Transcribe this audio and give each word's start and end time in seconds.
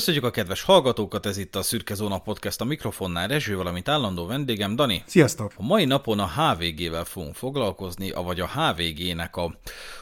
Köszönjük 0.00 0.24
a 0.24 0.30
kedves 0.30 0.62
hallgatókat, 0.62 1.26
ez 1.26 1.36
itt 1.36 1.56
a 1.56 1.62
Szürke 1.62 1.94
Zóna 1.94 2.18
Podcast 2.18 2.60
a 2.60 2.64
mikrofonnál 2.64 3.28
Rezső, 3.28 3.56
valamint 3.56 3.88
állandó 3.88 4.26
vendégem 4.26 4.76
Dani. 4.76 5.02
Sziasztok! 5.06 5.52
A 5.56 5.62
mai 5.62 5.84
napon 5.84 6.18
a 6.18 6.28
HVG-vel 6.28 7.04
fogunk 7.04 7.34
foglalkozni, 7.34 8.10
vagy 8.10 8.40
a 8.40 8.48
HVG-nek 8.48 9.36
a 9.36 9.58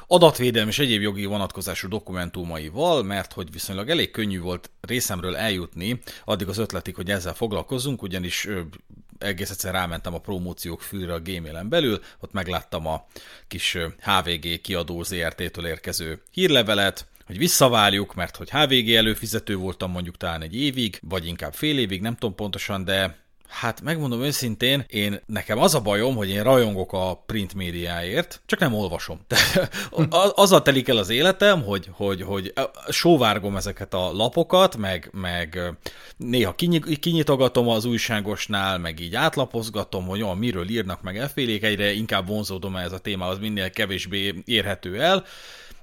adatvédelmi 0.06 0.70
és 0.70 0.79
egyéb 0.79 1.00
jogi 1.00 1.24
vonatkozású 1.24 1.88
dokumentumaival, 1.88 3.03
mert 3.03 3.32
hogy 3.32 3.53
viszonylag 3.53 3.89
elég 3.89 4.11
könnyű 4.11 4.40
volt 4.40 4.70
részemről 4.80 5.36
eljutni 5.36 6.00
addig 6.25 6.48
az 6.48 6.58
ötletig, 6.58 6.94
hogy 6.94 7.11
ezzel 7.11 7.34
foglalkozunk, 7.34 8.03
ugyanis 8.03 8.48
egész 9.18 9.50
egyszer 9.50 9.72
rámentem 9.72 10.14
a 10.14 10.18
promóciók 10.18 10.80
fűre 10.80 11.12
a 11.12 11.20
gmail 11.20 11.62
belül, 11.62 12.00
ott 12.20 12.32
megláttam 12.32 12.86
a 12.86 13.06
kis 13.48 13.76
HVG 14.00 14.61
kiadó 14.61 15.03
ZRT-től 15.03 15.67
érkező 15.67 16.22
hírlevelet, 16.30 17.06
hogy 17.29 17.39
visszavárjuk, 17.39 18.14
mert 18.14 18.37
hogy 18.37 18.50
HVG 18.50 18.91
előfizető 18.91 19.57
voltam 19.57 19.91
mondjuk 19.91 20.17
talán 20.17 20.43
egy 20.43 20.57
évig, 20.57 20.99
vagy 21.03 21.27
inkább 21.27 21.54
fél 21.54 21.79
évig, 21.79 22.01
nem 22.01 22.14
tudom 22.14 22.35
pontosan, 22.35 22.85
de 22.85 23.27
Hát 23.49 23.81
megmondom 23.81 24.23
őszintén, 24.23 24.85
én 24.89 25.21
nekem 25.27 25.59
az 25.59 25.75
a 25.75 25.81
bajom, 25.81 26.17
hogy 26.17 26.29
én 26.29 26.43
rajongok 26.43 26.93
a 26.93 27.23
print 27.27 27.54
médiáért, 27.54 28.41
csak 28.46 28.59
nem 28.59 28.75
olvasom. 28.75 29.21
De 29.29 29.37
azzal 30.35 30.63
telik 30.63 30.89
el 30.89 30.96
az 30.96 31.09
életem, 31.09 31.63
hogy, 31.63 31.89
hogy, 31.93 32.23
hogy 32.23 32.53
sóvárgom 32.89 33.56
ezeket 33.56 33.95
a 33.95 34.12
lapokat, 34.12 34.77
meg, 34.77 35.09
meg 35.13 35.61
néha 36.17 36.55
kinyitogatom 37.01 37.69
az 37.69 37.85
újságosnál, 37.85 38.79
meg 38.79 39.01
így 39.01 39.15
átlapozgatom, 39.15 40.07
hogy 40.07 40.23
olyan 40.23 40.39
miről 40.39 40.69
írnak 40.69 41.03
meg 41.03 41.19
elfélék, 41.19 41.63
egyre 41.63 41.92
inkább 41.92 42.27
vonzódom 42.27 42.77
ez 42.77 42.92
a 42.92 42.98
témához, 42.98 43.39
minél 43.39 43.70
kevésbé 43.70 44.35
érhető 44.45 45.01
el, 45.01 45.25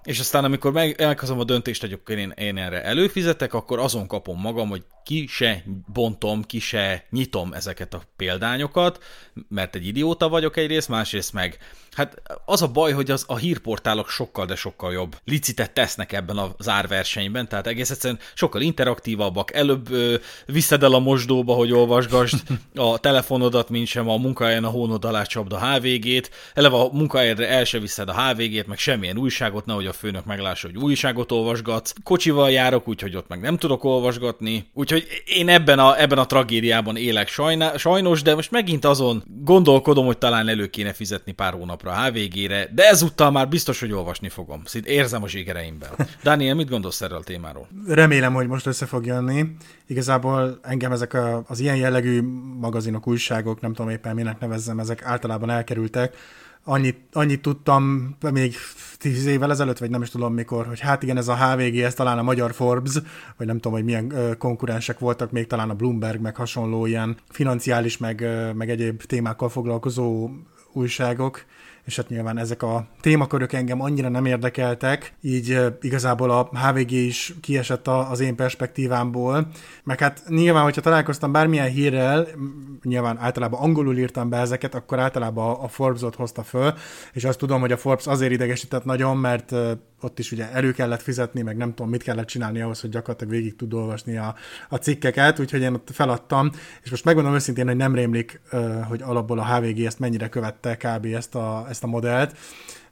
és 0.05 0.19
aztán 0.19 0.43
amikor 0.43 0.71
meg, 0.71 1.01
elkezdem 1.01 1.39
a 1.39 1.43
döntést, 1.43 1.81
hogy 1.81 1.99
én, 2.07 2.33
én 2.35 2.57
erre 2.57 2.83
előfizetek, 2.83 3.53
akkor 3.53 3.79
azon 3.79 4.07
kapom 4.07 4.39
magam, 4.39 4.69
hogy 4.69 4.83
ki 5.05 5.25
se 5.27 5.63
bontom, 5.93 6.43
ki 6.43 6.59
se 6.59 7.05
nyitom 7.09 7.53
ezeket 7.53 7.93
a 7.93 8.01
példányokat, 8.15 9.03
mert 9.49 9.75
egy 9.75 9.87
idióta 9.87 10.29
vagyok 10.29 10.57
egyrészt, 10.57 10.89
másrészt 10.89 11.33
meg. 11.33 11.57
Hát 11.91 12.21
az 12.45 12.61
a 12.61 12.67
baj, 12.67 12.91
hogy 12.91 13.11
az, 13.11 13.23
a 13.27 13.37
hírportálok 13.37 14.09
sokkal, 14.09 14.45
de 14.45 14.55
sokkal 14.55 14.93
jobb 14.93 15.15
licitet 15.23 15.71
tesznek 15.71 16.11
ebben 16.11 16.37
az 16.37 16.69
árversenyben, 16.69 17.47
tehát 17.47 17.67
egész 17.67 17.89
egyszerűen 17.89 18.19
sokkal 18.33 18.61
interaktívabbak, 18.61 19.53
előbb 19.53 19.91
ö, 19.91 20.15
viszed 20.45 20.83
el 20.83 20.93
a 20.93 20.99
mosdóba, 20.99 21.53
hogy 21.53 21.71
olvasgasd 21.71 22.41
a 22.75 22.97
telefonodat, 22.97 23.69
mint 23.69 23.87
sem 23.87 24.09
a 24.09 24.17
munkahelyen 24.17 24.63
a 24.63 24.69
hónod 24.69 25.05
alá 25.05 25.23
csapd 25.23 25.51
a 25.51 25.73
HVG-t, 25.73 26.29
eleve 26.53 26.75
a 26.75 26.89
munkahelyedre 26.91 27.47
el 27.47 27.63
se 27.63 27.79
viszed 27.79 28.09
a 28.09 28.21
HVG-t, 28.21 28.67
meg 28.67 28.77
semmilyen 28.77 29.17
újságot, 29.17 29.65
nehogy 29.65 29.87
a 29.87 29.93
főnök 29.95 30.25
meglássa, 30.25 30.67
hogy 30.67 30.77
újságot 30.77 31.31
olvasgatsz. 31.31 31.93
Kocsival 32.03 32.51
járok, 32.51 32.87
úgyhogy 32.87 33.15
ott 33.15 33.27
meg 33.27 33.39
nem 33.39 33.57
tudok 33.57 33.83
olvasgatni, 33.83 34.69
úgyhogy 34.73 35.07
én 35.25 35.49
ebben 35.49 35.79
a, 35.79 36.01
ebben 36.01 36.17
a 36.17 36.25
tragédiában 36.25 36.95
élek 36.97 37.27
sajna, 37.27 37.77
sajnos, 37.77 38.21
de 38.21 38.35
most 38.35 38.51
megint 38.51 38.85
azon 38.85 39.23
gondolkodom, 39.43 40.05
hogy 40.05 40.17
talán 40.17 40.47
elő 40.47 40.67
kéne 40.67 40.93
fizetni 40.93 41.31
pár 41.31 41.53
hónap 41.53 41.83
napra 41.83 41.91
a 41.91 42.05
HVG-re, 42.05 42.67
de 42.73 42.87
ezúttal 42.87 43.31
már 43.31 43.47
biztos, 43.47 43.79
hogy 43.79 43.91
olvasni 43.91 44.29
fogom. 44.29 44.61
Szint 44.65 44.85
érzem 44.85 45.23
a 45.23 45.27
zsigereimben. 45.27 45.89
Daniel, 46.23 46.55
mit 46.55 46.69
gondolsz 46.69 47.01
erről 47.01 47.17
a 47.17 47.23
témáról? 47.23 47.67
Remélem, 47.87 48.33
hogy 48.33 48.47
most 48.47 48.65
össze 48.65 48.85
fog 48.85 49.05
jönni. 49.05 49.45
Igazából 49.87 50.59
engem 50.61 50.91
ezek 50.91 51.13
a, 51.13 51.43
az 51.47 51.59
ilyen 51.59 51.75
jellegű 51.75 52.21
magazinok, 52.59 53.07
újságok, 53.07 53.61
nem 53.61 53.73
tudom 53.73 53.91
éppen 53.91 54.15
minek 54.15 54.39
nevezzem, 54.39 54.79
ezek 54.79 55.03
általában 55.03 55.49
elkerültek. 55.49 56.15
Annyit, 56.67 56.97
annyit 57.11 57.41
tudtam 57.41 58.15
még 58.31 58.55
tíz 58.97 59.25
évvel 59.25 59.51
ezelőtt, 59.51 59.77
vagy 59.77 59.89
nem 59.89 60.01
is 60.01 60.09
tudom 60.09 60.33
mikor, 60.33 60.67
hogy 60.67 60.79
hát 60.79 61.03
igen, 61.03 61.17
ez 61.17 61.27
a 61.27 61.35
HVG, 61.35 61.77
ez 61.77 61.93
talán 61.93 62.17
a 62.17 62.23
magyar 62.23 62.53
Forbes, 62.53 62.93
vagy 63.37 63.47
nem 63.47 63.55
tudom, 63.55 63.73
hogy 63.73 63.83
milyen 63.83 64.35
konkurensek 64.37 64.99
voltak, 64.99 65.31
még 65.31 65.47
talán 65.47 65.69
a 65.69 65.73
Bloomberg, 65.73 66.21
meg 66.21 66.35
hasonló 66.35 66.85
ilyen 66.85 67.17
financiális, 67.29 67.97
meg, 67.97 68.25
meg 68.53 68.69
egyéb 68.69 69.03
témákkal 69.03 69.49
foglalkozó 69.49 70.29
újságok, 70.73 71.45
és 71.85 71.95
hát 71.95 72.09
nyilván 72.09 72.37
ezek 72.37 72.63
a 72.63 72.87
témakörök 73.01 73.53
engem 73.53 73.81
annyira 73.81 74.09
nem 74.09 74.25
érdekeltek, 74.25 75.13
így 75.21 75.59
igazából 75.81 76.31
a 76.31 76.49
HVG 76.57 76.91
is 76.91 77.33
kiesett 77.41 77.87
az 77.87 78.19
én 78.19 78.35
perspektívámból, 78.35 79.47
meg 79.83 79.99
hát 79.99 80.23
nyilván, 80.27 80.63
hogyha 80.63 80.81
találkoztam 80.81 81.31
bármilyen 81.31 81.69
hírrel, 81.69 82.27
nyilván 82.83 83.17
általában 83.17 83.59
angolul 83.59 83.97
írtam 83.97 84.29
be 84.29 84.37
ezeket, 84.37 84.75
akkor 84.75 84.99
általában 84.99 85.55
a 85.55 85.67
Forbes-ot 85.67 86.15
hozta 86.15 86.43
föl, 86.43 86.73
és 87.13 87.23
azt 87.23 87.37
tudom, 87.37 87.59
hogy 87.59 87.71
a 87.71 87.77
Forbes 87.77 88.07
azért 88.07 88.31
idegesített 88.31 88.85
nagyon, 88.85 89.17
mert 89.17 89.53
ott 90.01 90.19
is 90.19 90.31
ugye 90.31 90.51
elő 90.51 90.71
kellett 90.71 91.01
fizetni, 91.01 91.41
meg 91.41 91.57
nem 91.57 91.73
tudom, 91.73 91.91
mit 91.91 92.03
kellett 92.03 92.27
csinálni 92.27 92.61
ahhoz, 92.61 92.81
hogy 92.81 92.89
gyakorlatilag 92.89 93.33
végig 93.33 93.55
tud 93.55 93.73
olvasni 93.73 94.17
a, 94.17 94.35
a 94.69 94.75
cikkeket, 94.75 95.39
úgyhogy 95.39 95.61
én 95.61 95.73
ott 95.73 95.89
feladtam, 95.93 96.51
és 96.83 96.89
most 96.89 97.05
megmondom 97.05 97.33
őszintén, 97.33 97.67
hogy 97.67 97.75
nem 97.75 97.95
rémlik, 97.95 98.41
hogy 98.87 99.01
alapból 99.01 99.39
a 99.39 99.55
HVG 99.55 99.79
ezt 99.79 99.99
mennyire 99.99 100.29
követte 100.29 100.77
kb. 100.77 101.05
ezt 101.05 101.35
a, 101.35 101.65
ezt 101.75 101.83
a 101.83 101.87
modellt, 101.87 102.37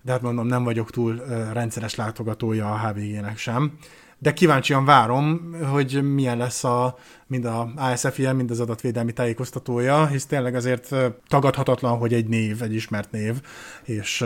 de 0.02 0.12
hát 0.12 0.22
mondom, 0.22 0.48
nem 0.48 0.64
vagyok 0.64 0.92
túl 0.92 1.24
rendszeres 1.54 1.96
látogatója 1.96 2.72
a 2.72 2.88
HVG-nek 2.88 3.38
sem 3.38 3.78
de 4.24 4.34
kíváncsian 4.34 4.86
várom, 4.86 5.56
hogy 5.72 6.14
milyen 6.14 6.38
lesz 6.38 6.64
a, 6.64 6.98
mind 7.28 7.46
a 7.46 7.72
ASF-ilyen, 7.76 8.36
mind 8.36 8.52
az 8.52 8.60
adatvédelmi 8.60 9.14
tájékoztatója, 9.14 10.08
hisz 10.08 10.26
tényleg 10.26 10.56
azért 10.56 10.96
tagadhatatlan, 11.28 11.98
hogy 11.98 12.14
egy 12.14 12.28
név, 12.28 12.62
egy 12.62 12.74
ismert 12.74 13.12
név, 13.12 13.42
és 13.84 14.26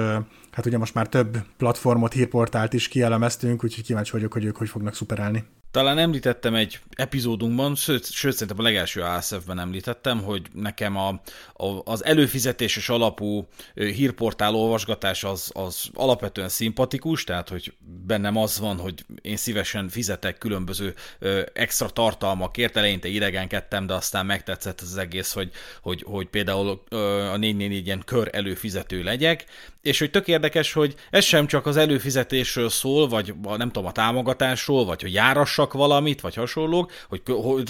hát 0.51 0.66
ugye 0.66 0.78
most 0.78 0.94
már 0.94 1.07
több 1.07 1.38
platformot, 1.57 2.13
hírportált 2.13 2.74
is 2.74 2.88
kielemeztünk, 2.88 3.63
úgyhogy 3.63 3.84
kíváncsi 3.84 4.12
vagyok, 4.12 4.34
hogy 4.34 4.45
ők 4.45 4.57
hogy 4.57 4.69
fognak 4.69 4.95
szuperelni. 4.95 5.45
Talán 5.72 5.97
említettem 5.97 6.55
egy 6.55 6.79
epizódunkban, 6.95 7.75
sőt, 7.75 8.11
sőt 8.11 8.33
szerintem 8.33 8.59
a 8.59 8.61
legelső 8.61 9.01
ASF-ben 9.01 9.59
említettem, 9.59 10.23
hogy 10.23 10.41
nekem 10.53 10.97
a, 10.97 11.07
a, 11.53 11.81
az 11.83 12.05
előfizetéses 12.05 12.89
alapú 12.89 13.47
hírportál 13.73 14.56
olvasgatás 14.56 15.23
az, 15.23 15.51
az 15.53 15.89
alapvetően 15.94 16.50
szimpatikus, 16.50 17.23
tehát 17.23 17.50
hogy 17.50 17.73
bennem 18.06 18.38
az 18.38 18.59
van, 18.59 18.77
hogy 18.77 19.06
én 19.22 19.38
szívesen 19.38 19.89
fizetek 19.89 20.38
különböző 20.38 20.94
ö, 21.19 21.41
extra 21.53 21.89
tartalmakért, 21.89 22.77
eleinte 22.77 23.07
idegenkedtem, 23.07 23.88
de 23.88 23.94
aztán 23.94 24.25
megtetszett 24.25 24.81
az 24.81 24.97
egész, 24.97 25.33
hogy, 25.33 25.51
hogy, 25.81 26.03
hogy 26.07 26.27
például 26.27 26.83
ö, 26.89 26.97
a 27.22 27.38
444 27.38 27.85
ilyen 27.85 28.01
kör 28.06 28.29
előfizető 28.31 29.03
legyek, 29.03 29.45
és 29.81 30.00
hogy 30.00 30.11
tök 30.11 30.27
érdekes, 30.27 30.73
hogy 30.73 30.95
ez 31.09 31.23
sem 31.23 31.47
csak 31.47 31.66
az 31.66 31.77
előfizetésről 31.77 32.69
szól, 32.69 33.07
vagy 33.07 33.33
nem 33.57 33.72
tudom, 33.72 33.85
a 33.85 33.91
támogatásról, 33.91 34.85
vagy 34.85 35.01
hogy 35.01 35.11
járassak 35.57 35.73
valamit, 35.73 36.22
vagy 36.22 36.35
hasonlók, 36.35 36.91
hogy 37.09 37.22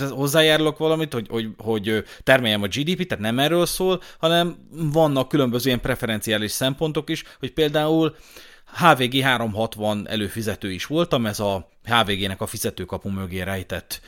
hozzájárulok 0.10 0.78
valamit, 0.78 1.14
hogy, 1.14 1.28
hogy, 1.30 1.50
hogy 1.58 2.04
termeljem 2.24 2.64
a 2.64 2.68
GDP, 2.68 3.08
tehát 3.08 3.24
nem 3.24 3.40
erről 3.40 3.66
szól, 3.66 4.02
hanem 4.20 4.56
vannak 4.72 5.28
különböző 5.28 5.68
ilyen 5.68 5.82
preferenciális 5.82 6.52
szempontok 6.52 7.10
is, 7.10 7.24
hogy 7.40 7.54
például 7.54 8.16
HVG 8.78 9.22
360 9.22 10.08
előfizető 10.10 10.72
is 10.72 10.86
voltam, 10.86 11.26
ez 11.26 11.40
a 11.40 11.70
HVG-nek 11.88 12.42
a 12.42 12.46
fizetőkapu 12.46 13.10
mögé 13.10 13.42
rejtett 13.42 14.02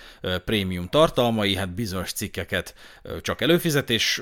prémium 0.45 0.87
tartalmai, 0.87 1.55
hát 1.55 1.73
bizonyos 1.73 2.11
cikkeket 2.11 2.73
csak 3.21 3.41
előfizetés 3.41 4.21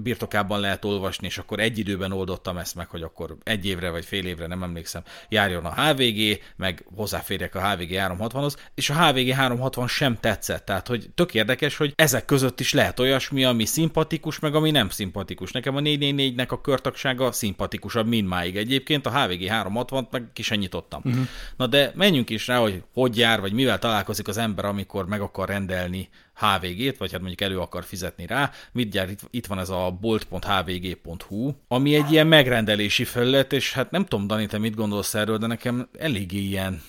birtokában 0.00 0.60
lehet 0.60 0.84
olvasni, 0.84 1.26
és 1.26 1.38
akkor 1.38 1.60
egy 1.60 1.78
időben 1.78 2.12
oldottam 2.12 2.56
ezt 2.56 2.74
meg, 2.74 2.88
hogy 2.88 3.02
akkor 3.02 3.36
egy 3.42 3.66
évre 3.66 3.90
vagy 3.90 4.04
fél 4.04 4.26
évre, 4.26 4.46
nem 4.46 4.62
emlékszem, 4.62 5.02
járjon 5.28 5.64
a 5.64 5.82
HVG, 5.82 6.40
meg 6.56 6.84
hozzáférjek 6.94 7.54
a 7.54 7.70
HVG 7.70 7.90
360-hoz, 7.90 8.56
és 8.74 8.90
a 8.90 9.06
HVG 9.06 9.30
360 9.30 9.88
sem 9.88 10.16
tetszett, 10.20 10.64
tehát 10.64 10.86
hogy 10.86 11.10
tök 11.14 11.34
érdekes, 11.34 11.76
hogy 11.76 11.92
ezek 11.96 12.24
között 12.24 12.60
is 12.60 12.72
lehet 12.72 13.00
olyasmi, 13.00 13.44
ami 13.44 13.64
szimpatikus, 13.64 14.38
meg 14.38 14.54
ami 14.54 14.70
nem 14.70 14.88
szimpatikus. 14.88 15.52
Nekem 15.52 15.76
a 15.76 15.80
444-nek 15.80 16.48
a 16.48 16.60
körtagsága 16.60 17.32
szimpatikusabb 17.32 18.06
mindmáig 18.06 18.56
egyébként, 18.56 19.06
a 19.06 19.20
HVG 19.20 19.40
360-t 19.40 20.10
meg 20.10 20.24
ki 20.32 20.42
sem 20.42 20.58
nyitottam. 20.58 21.00
Uh-huh. 21.04 21.26
Na 21.56 21.66
de 21.66 21.92
menjünk 21.94 22.30
is 22.30 22.46
rá, 22.46 22.58
hogy 22.58 22.82
hogy 23.02 23.16
jár, 23.16 23.40
vagy 23.40 23.52
mivel 23.52 23.78
találkozik 23.78 24.28
az 24.28 24.36
ember, 24.36 24.64
amikor 24.64 25.06
meg 25.06 25.20
akar 25.20 25.48
rendelni 25.48 26.08
HVG-t, 26.34 26.98
vagy 26.98 27.12
hát 27.12 27.20
mondjuk 27.20 27.40
elő 27.40 27.58
akar 27.58 27.84
fizetni 27.84 28.26
rá. 28.26 28.50
Mit 28.72 28.90
gyár, 28.90 29.08
itt, 29.30 29.46
van 29.46 29.58
ez 29.58 29.68
a 29.68 29.96
bolt.hvg.hu, 30.00 31.52
ami 31.68 31.94
egy 31.94 32.10
ilyen 32.10 32.26
megrendelési 32.26 33.04
felület, 33.04 33.52
és 33.52 33.72
hát 33.72 33.90
nem 33.90 34.04
tudom, 34.04 34.26
Dani, 34.26 34.46
te 34.46 34.58
mit 34.58 34.74
gondolsz 34.74 35.14
erről, 35.14 35.38
de 35.38 35.46
nekem 35.46 35.88
eléggé 35.98 36.38
ilyen 36.38 36.82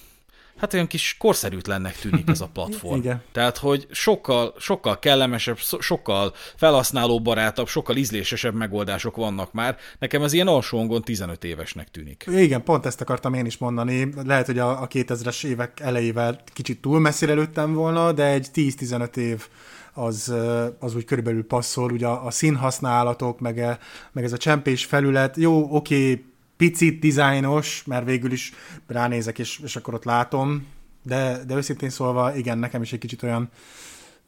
hát 0.58 0.74
olyan 0.74 0.88
kis 0.88 1.16
korszerűtlennek 1.20 1.96
tűnik 2.00 2.30
ez 2.30 2.42
a 2.42 2.50
platform. 2.54 2.98
Igen. 2.98 3.22
Tehát, 3.32 3.58
hogy 3.58 3.88
sokkal, 3.92 4.54
sokkal 4.60 5.00
kellemesebb, 5.00 5.58
sokkal 5.80 6.34
felhasználóbarátabb, 6.56 7.68
sokkal 7.68 7.96
ízlésesebb 7.96 8.54
megoldások 8.54 9.16
vannak 9.16 9.54
már. 9.54 9.78
Nekem 10.00 10.24
ez 10.24 10.34
ilyen 10.34 10.48
alsóangon 10.48 11.02
15 11.02 11.44
évesnek 11.44 11.92
tűnik. 11.92 12.26
Igen, 12.28 12.64
pont 12.64 12.86
ezt 12.86 13.02
akartam 13.02 13.34
én 13.34 13.46
is 13.46 13.58
mondani. 13.58 14.10
Lehet, 14.26 14.46
hogy 14.46 14.60
a, 14.60 14.82
a 14.82 14.88
2000-es 14.88 15.46
évek 15.46 15.80
elejével 15.80 16.44
kicsit 16.54 16.82
túl 16.82 17.00
messzire 17.00 17.34
lőttem 17.34 17.74
volna, 17.74 18.12
de 18.12 18.26
egy 18.26 18.48
10-15 18.54 19.16
év 19.16 19.48
az, 19.94 20.34
az 20.80 20.96
úgy 20.96 21.06
körülbelül 21.06 21.46
passzol, 21.46 21.92
ugye 21.92 22.08
a, 22.08 22.26
a 22.26 22.32
színhasználatok, 22.32 23.40
meg, 23.40 23.60
e, 23.60 23.80
meg 24.12 24.24
ez 24.24 24.34
a 24.34 24.38
csempés 24.38 24.86
felület, 24.86 25.38
jó, 25.38 25.76
oké, 25.76 26.26
picit 26.58 27.00
dizájnos, 27.00 27.84
mert 27.86 28.06
végül 28.06 28.32
is 28.32 28.52
ránézek, 28.88 29.40
és, 29.40 29.60
és 29.64 29.76
akkor 29.76 29.94
ott 29.94 30.04
látom, 30.04 30.66
de, 31.04 31.44
de 31.48 31.56
őszintén 31.56 31.90
szólva, 31.90 32.36
igen, 32.36 32.58
nekem 32.58 32.82
is 32.82 32.94
egy 32.94 33.00
kicsit 33.00 33.24
olyan 33.24 33.50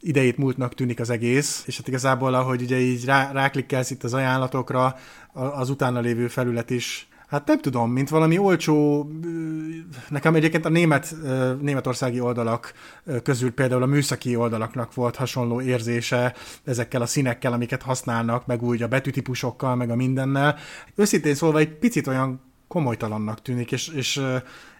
idejét 0.00 0.36
múltnak 0.36 0.74
tűnik 0.74 1.00
az 1.00 1.10
egész, 1.10 1.62
és 1.66 1.76
hát 1.76 1.88
igazából, 1.88 2.34
ahogy 2.34 2.62
ugye 2.62 2.78
így 2.78 3.04
rá, 3.04 3.32
ráklikkelsz 3.32 3.90
itt 3.90 4.04
az 4.04 4.14
ajánlatokra, 4.14 4.96
az 5.32 5.70
utána 5.70 6.00
lévő 6.00 6.28
felület 6.28 6.70
is 6.70 7.08
Hát 7.30 7.46
nem 7.46 7.60
tudom, 7.60 7.90
mint 7.90 8.08
valami 8.08 8.38
olcsó, 8.38 9.06
nekem 10.08 10.34
egyébként 10.34 10.64
a 10.64 10.68
német, 10.68 11.14
németországi 11.60 12.20
oldalak 12.20 12.72
közül 13.22 13.52
például 13.52 13.82
a 13.82 13.86
műszaki 13.86 14.36
oldalaknak 14.36 14.94
volt 14.94 15.16
hasonló 15.16 15.60
érzése 15.60 16.34
ezekkel 16.64 17.02
a 17.02 17.06
színekkel, 17.06 17.52
amiket 17.52 17.82
használnak, 17.82 18.46
meg 18.46 18.62
úgy 18.62 18.82
a 18.82 18.88
betűtípusokkal, 18.88 19.74
meg 19.74 19.90
a 19.90 19.94
mindennel. 19.94 20.56
Őszintén 20.94 21.34
szólva 21.34 21.58
egy 21.58 21.78
picit 21.78 22.06
olyan 22.06 22.40
komolytalannak 22.68 23.42
tűnik, 23.42 23.72
és, 23.72 23.88
és, 23.88 24.22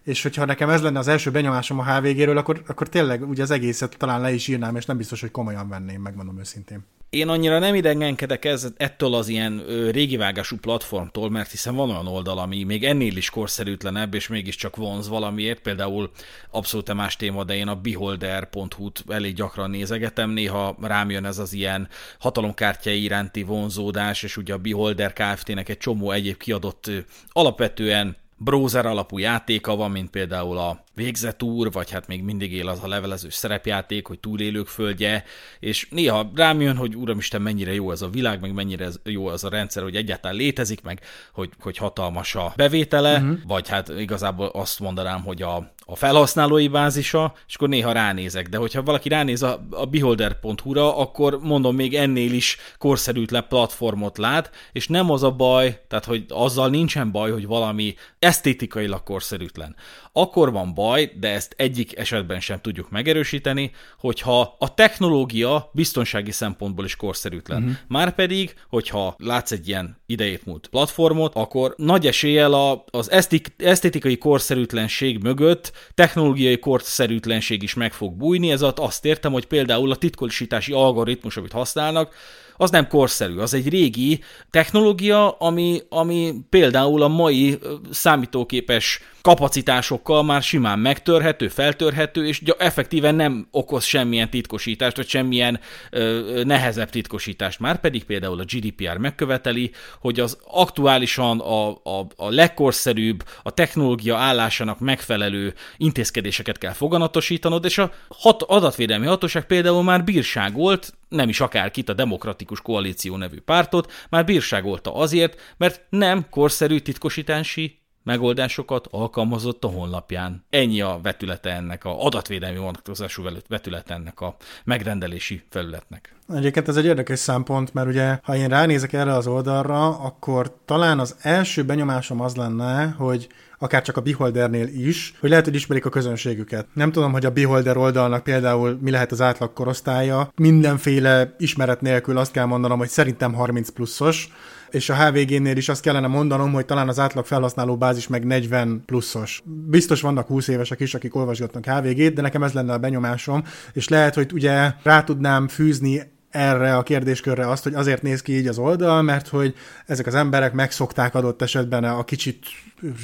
és 0.02 0.22
hogyha 0.22 0.44
nekem 0.44 0.68
ez 0.68 0.82
lenne 0.82 0.98
az 0.98 1.08
első 1.08 1.30
benyomásom 1.30 1.78
a 1.78 1.94
HVG-ről, 1.94 2.38
akkor, 2.38 2.62
akkor 2.66 2.88
tényleg 2.88 3.28
ugye 3.28 3.42
az 3.42 3.50
egészet 3.50 3.96
talán 3.98 4.20
le 4.20 4.32
is 4.32 4.48
írnám, 4.48 4.76
és 4.76 4.84
nem 4.86 4.96
biztos, 4.96 5.20
hogy 5.20 5.30
komolyan 5.30 5.68
venném, 5.68 6.00
megmondom 6.00 6.38
őszintén 6.38 6.84
én 7.10 7.28
annyira 7.28 7.58
nem 7.58 7.74
idegenkedek 7.74 8.44
ez, 8.44 8.66
ettől 8.76 9.14
az 9.14 9.28
ilyen 9.28 9.62
ö, 9.66 9.90
régi 9.90 10.16
vágású 10.16 10.56
platformtól, 10.56 11.30
mert 11.30 11.50
hiszen 11.50 11.74
van 11.74 11.90
olyan 11.90 12.06
oldal, 12.06 12.38
ami 12.38 12.62
még 12.62 12.84
ennél 12.84 13.16
is 13.16 13.30
korszerűtlenebb, 13.30 14.14
és 14.14 14.28
mégiscsak 14.28 14.76
vonz 14.76 15.08
valamiért, 15.08 15.60
például 15.60 16.10
abszolút 16.50 16.94
más 16.94 17.16
téma, 17.16 17.44
de 17.44 17.54
én 17.54 17.68
a 17.68 17.74
beholder.hu-t 17.74 19.04
elég 19.08 19.34
gyakran 19.34 19.70
nézegetem, 19.70 20.30
néha 20.30 20.76
rám 20.80 21.10
jön 21.10 21.24
ez 21.24 21.38
az 21.38 21.52
ilyen 21.52 21.88
hatalomkártyai 22.18 23.02
iránti 23.02 23.42
vonzódás, 23.42 24.22
és 24.22 24.36
ugye 24.36 24.52
a 24.52 24.58
Beholder 24.58 25.12
Kft-nek 25.12 25.68
egy 25.68 25.78
csomó 25.78 26.10
egyéb 26.10 26.36
kiadott 26.36 26.90
alapvetően 27.32 28.16
browser 28.36 28.86
alapú 28.86 29.18
játéka 29.18 29.76
van, 29.76 29.90
mint 29.90 30.10
például 30.10 30.58
a 30.58 30.84
végzett 30.94 31.42
úr, 31.42 31.72
vagy 31.72 31.90
hát 31.90 32.06
még 32.06 32.22
mindig 32.22 32.52
él 32.52 32.68
az 32.68 32.78
a 32.82 32.88
levelezős 32.88 33.34
szerepjáték, 33.34 34.06
hogy 34.06 34.18
túlélők 34.18 34.66
földje, 34.66 35.24
és 35.60 35.86
néha 35.90 36.30
rám 36.34 36.60
jön, 36.60 36.76
hogy 36.76 36.96
uramisten, 36.96 37.42
mennyire 37.42 37.74
jó 37.74 37.90
ez 37.90 38.02
a 38.02 38.08
világ, 38.08 38.40
meg 38.40 38.52
mennyire 38.52 38.88
jó 39.04 39.26
az 39.26 39.44
a 39.44 39.48
rendszer, 39.48 39.82
hogy 39.82 39.96
egyáltalán 39.96 40.36
létezik, 40.36 40.82
meg 40.82 41.00
hogy, 41.32 41.50
hogy 41.60 41.76
hatalmas 41.76 42.34
a 42.34 42.52
bevétele, 42.56 43.18
uh-huh. 43.18 43.38
vagy 43.46 43.68
hát 43.68 43.88
igazából 43.88 44.46
azt 44.46 44.80
mondanám, 44.80 45.22
hogy 45.22 45.42
a, 45.42 45.72
a 45.78 45.96
felhasználói 45.96 46.68
bázisa, 46.68 47.34
és 47.48 47.54
akkor 47.54 47.68
néha 47.68 47.92
ránézek. 47.92 48.48
De 48.48 48.56
hogyha 48.56 48.82
valaki 48.82 49.08
ránéz 49.08 49.42
a, 49.42 49.66
a 49.70 49.86
beholder.hu-ra, 49.86 50.96
akkor 50.96 51.38
mondom, 51.42 51.74
még 51.74 51.94
ennél 51.94 52.32
is 52.32 52.56
korszerűtlen 52.78 53.46
platformot 53.48 54.18
lát, 54.18 54.50
és 54.72 54.88
nem 54.88 55.10
az 55.10 55.22
a 55.22 55.30
baj, 55.30 55.82
tehát 55.88 56.04
hogy 56.04 56.24
azzal 56.28 56.68
nincsen 56.68 57.10
baj, 57.10 57.30
hogy 57.30 57.46
valami 57.46 57.94
esztétikailag 58.18 59.02
korszerűtlen. 59.02 59.76
Akkor 60.12 60.52
van 60.52 60.74
baj, 60.80 61.12
de 61.20 61.28
ezt 61.28 61.54
egyik 61.56 61.98
esetben 61.98 62.40
sem 62.40 62.60
tudjuk 62.60 62.90
megerősíteni, 62.90 63.70
hogyha 63.98 64.56
a 64.58 64.74
technológia 64.74 65.70
biztonsági 65.72 66.30
szempontból 66.30 66.84
is 66.84 66.96
korszerűtlen. 66.96 67.62
Uh-huh. 67.62 67.76
Márpedig, 67.88 68.54
hogyha 68.68 69.14
látsz 69.18 69.52
egy 69.52 69.68
ilyen 69.68 70.00
idejét 70.06 70.46
múlt 70.46 70.66
platformot, 70.66 71.34
akkor 71.34 71.74
nagy 71.76 72.06
eséllyel 72.06 72.52
a, 72.52 72.84
az 72.90 73.10
esztétikai 73.56 74.18
korszerűtlenség 74.18 75.22
mögött 75.22 75.72
technológiai 75.94 76.58
korszerűtlenség 76.58 77.62
is 77.62 77.74
meg 77.74 77.92
fog 77.92 78.16
bújni. 78.16 78.50
Ez 78.50 78.62
azt 78.74 79.04
értem, 79.04 79.32
hogy 79.32 79.46
például 79.46 79.90
a 79.90 79.96
titkosítási 79.96 80.72
algoritmus, 80.72 81.36
amit 81.36 81.52
használnak, 81.52 82.14
az 82.60 82.70
nem 82.70 82.88
korszerű, 82.88 83.36
az 83.36 83.54
egy 83.54 83.68
régi 83.68 84.20
technológia, 84.50 85.30
ami, 85.30 85.80
ami 85.88 86.34
például 86.50 87.02
a 87.02 87.08
mai 87.08 87.58
számítóképes 87.90 89.00
kapacitásokkal 89.22 90.22
már 90.22 90.42
simán 90.42 90.78
megtörhető, 90.78 91.48
feltörhető, 91.48 92.26
és 92.26 92.42
effektíven 92.58 93.14
nem 93.14 93.48
okoz 93.50 93.84
semmilyen 93.84 94.30
titkosítást, 94.30 94.96
vagy 94.96 95.08
semmilyen 95.08 95.60
ö, 95.90 96.40
nehezebb 96.44 96.90
titkosítást. 96.90 97.60
Már 97.60 97.80
pedig 97.80 98.04
például 98.04 98.40
a 98.40 98.44
GDPR 98.44 98.96
megköveteli, 98.96 99.70
hogy 100.00 100.20
az 100.20 100.38
aktuálisan 100.50 101.40
a, 101.40 101.68
a, 101.68 102.06
a 102.16 102.30
legkorszerűbb, 102.30 103.24
a 103.42 103.50
technológia 103.50 104.16
állásának 104.16 104.78
megfelelő 104.78 105.54
intézkedéseket 105.76 106.58
kell 106.58 106.72
foganatosítanod, 106.72 107.64
és 107.64 107.78
a 107.78 107.92
hat, 108.08 108.42
adatvédelmi 108.42 109.06
hatóság 109.06 109.46
például 109.46 109.82
már 109.82 110.04
bírságolt, 110.04 110.92
nem 111.10 111.28
is 111.28 111.40
akárkit, 111.40 111.88
a 111.88 111.94
Demokratikus 111.94 112.60
Koalíció 112.60 113.16
nevű 113.16 113.40
pártot, 113.40 113.92
már 114.10 114.24
bírságolta 114.24 114.94
azért, 114.94 115.54
mert 115.56 115.84
nem 115.88 116.26
korszerű 116.30 116.78
titkosítási 116.78 117.78
megoldásokat 118.02 118.86
alkalmazott 118.90 119.64
a 119.64 119.68
honlapján. 119.68 120.44
Ennyi 120.50 120.80
a 120.80 120.98
vetülete 121.02 121.50
ennek, 121.50 121.84
a 121.84 122.04
adatvédelmi 122.04 122.58
vonatkozású 122.58 123.22
vetülete 123.48 123.94
ennek 123.94 124.20
a 124.20 124.36
megrendelési 124.64 125.42
felületnek. 125.50 126.14
Egyébként 126.34 126.68
ez 126.68 126.76
egy 126.76 126.84
érdekes 126.84 127.18
szempont, 127.18 127.74
mert 127.74 127.88
ugye, 127.88 128.18
ha 128.22 128.36
én 128.36 128.48
ránézek 128.48 128.92
erre 128.92 129.12
az 129.12 129.26
oldalra, 129.26 129.98
akkor 129.98 130.56
talán 130.64 130.98
az 130.98 131.16
első 131.22 131.64
benyomásom 131.64 132.20
az 132.20 132.36
lenne, 132.36 132.86
hogy 132.86 133.28
akár 133.62 133.82
csak 133.82 133.96
a 133.96 134.00
Beholdernél 134.00 134.66
is, 134.66 135.14
hogy 135.20 135.30
lehet, 135.30 135.44
hogy 135.44 135.54
ismerik 135.54 135.86
a 135.86 135.88
közönségüket. 135.88 136.66
Nem 136.74 136.92
tudom, 136.92 137.12
hogy 137.12 137.26
a 137.26 137.30
Beholder 137.30 137.76
oldalnak 137.76 138.22
például 138.22 138.78
mi 138.80 138.90
lehet 138.90 139.12
az 139.12 139.20
átlag 139.20 139.52
korosztálya. 139.52 140.32
Mindenféle 140.36 141.34
ismeret 141.38 141.80
nélkül 141.80 142.18
azt 142.18 142.32
kell 142.32 142.44
mondanom, 142.44 142.78
hogy 142.78 142.88
szerintem 142.88 143.32
30 143.32 143.68
pluszos, 143.68 144.28
és 144.70 144.88
a 144.88 144.94
HVG-nél 144.94 145.56
is 145.56 145.68
azt 145.68 145.82
kellene 145.82 146.06
mondanom, 146.06 146.52
hogy 146.52 146.64
talán 146.64 146.88
az 146.88 146.98
átlag 146.98 147.26
felhasználó 147.26 147.76
bázis 147.76 148.08
meg 148.08 148.24
40 148.26 148.82
pluszos. 148.86 149.42
Biztos 149.66 150.00
vannak 150.00 150.26
20 150.26 150.48
évesek 150.48 150.80
is, 150.80 150.94
akik 150.94 151.14
olvasgatnak 151.14 151.64
HVG-t, 151.64 152.12
de 152.12 152.22
nekem 152.22 152.42
ez 152.42 152.52
lenne 152.52 152.72
a 152.72 152.78
benyomásom, 152.78 153.44
és 153.72 153.88
lehet, 153.88 154.14
hogy 154.14 154.32
ugye 154.32 154.72
rá 154.82 155.02
tudnám 155.04 155.48
fűzni 155.48 156.18
erre 156.30 156.76
a 156.76 156.82
kérdéskörre 156.82 157.48
azt, 157.48 157.62
hogy 157.62 157.74
azért 157.74 158.02
néz 158.02 158.22
ki 158.22 158.36
így 158.36 158.46
az 158.46 158.58
oldal, 158.58 159.02
mert 159.02 159.28
hogy 159.28 159.54
ezek 159.86 160.06
az 160.06 160.14
emberek 160.14 160.52
megszokták 160.52 161.14
adott 161.14 161.42
esetben 161.42 161.84
a 161.84 162.04
kicsit 162.04 162.46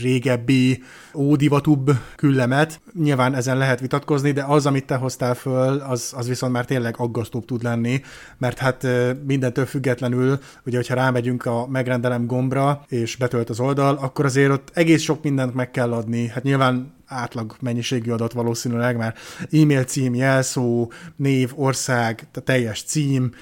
régebbi, 0.02 0.82
ódivatúbb 1.14 1.90
küllemet. 2.16 2.80
Nyilván 2.94 3.34
ezen 3.34 3.56
lehet 3.56 3.80
vitatkozni, 3.80 4.30
de 4.30 4.44
az, 4.44 4.66
amit 4.66 4.86
te 4.86 4.94
hoztál 4.94 5.34
föl, 5.34 5.78
az, 5.78 6.12
az 6.16 6.28
viszont 6.28 6.52
már 6.52 6.64
tényleg 6.64 6.94
aggasztóbb 6.98 7.44
tud 7.44 7.62
lenni, 7.62 8.02
mert 8.38 8.58
hát 8.58 8.86
mindentől 9.26 9.66
függetlenül, 9.66 10.38
ugye, 10.66 10.76
hogyha 10.76 10.94
rámegyünk 10.94 11.46
a 11.46 11.66
megrendelem 11.66 12.26
gombra, 12.26 12.84
és 12.88 13.16
betölt 13.16 13.50
az 13.50 13.60
oldal, 13.60 13.98
akkor 14.00 14.24
azért 14.24 14.50
ott 14.50 14.70
egész 14.74 15.02
sok 15.02 15.22
mindent 15.22 15.54
meg 15.54 15.70
kell 15.70 15.92
adni. 15.92 16.26
Hát 16.26 16.42
nyilván 16.42 16.94
átlag 17.06 17.56
mennyiségű 17.60 18.10
adat 18.10 18.32
valószínűleg, 18.32 18.96
már 18.96 19.14
e-mail 19.52 19.84
cím, 19.84 20.14
jelszó, 20.14 20.92
név, 21.16 21.52
ország, 21.54 22.26
teljes 22.44 22.82
cím, 22.82 23.34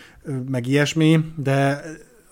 meg 0.48 0.66
ilyesmi, 0.66 1.20
de 1.36 1.84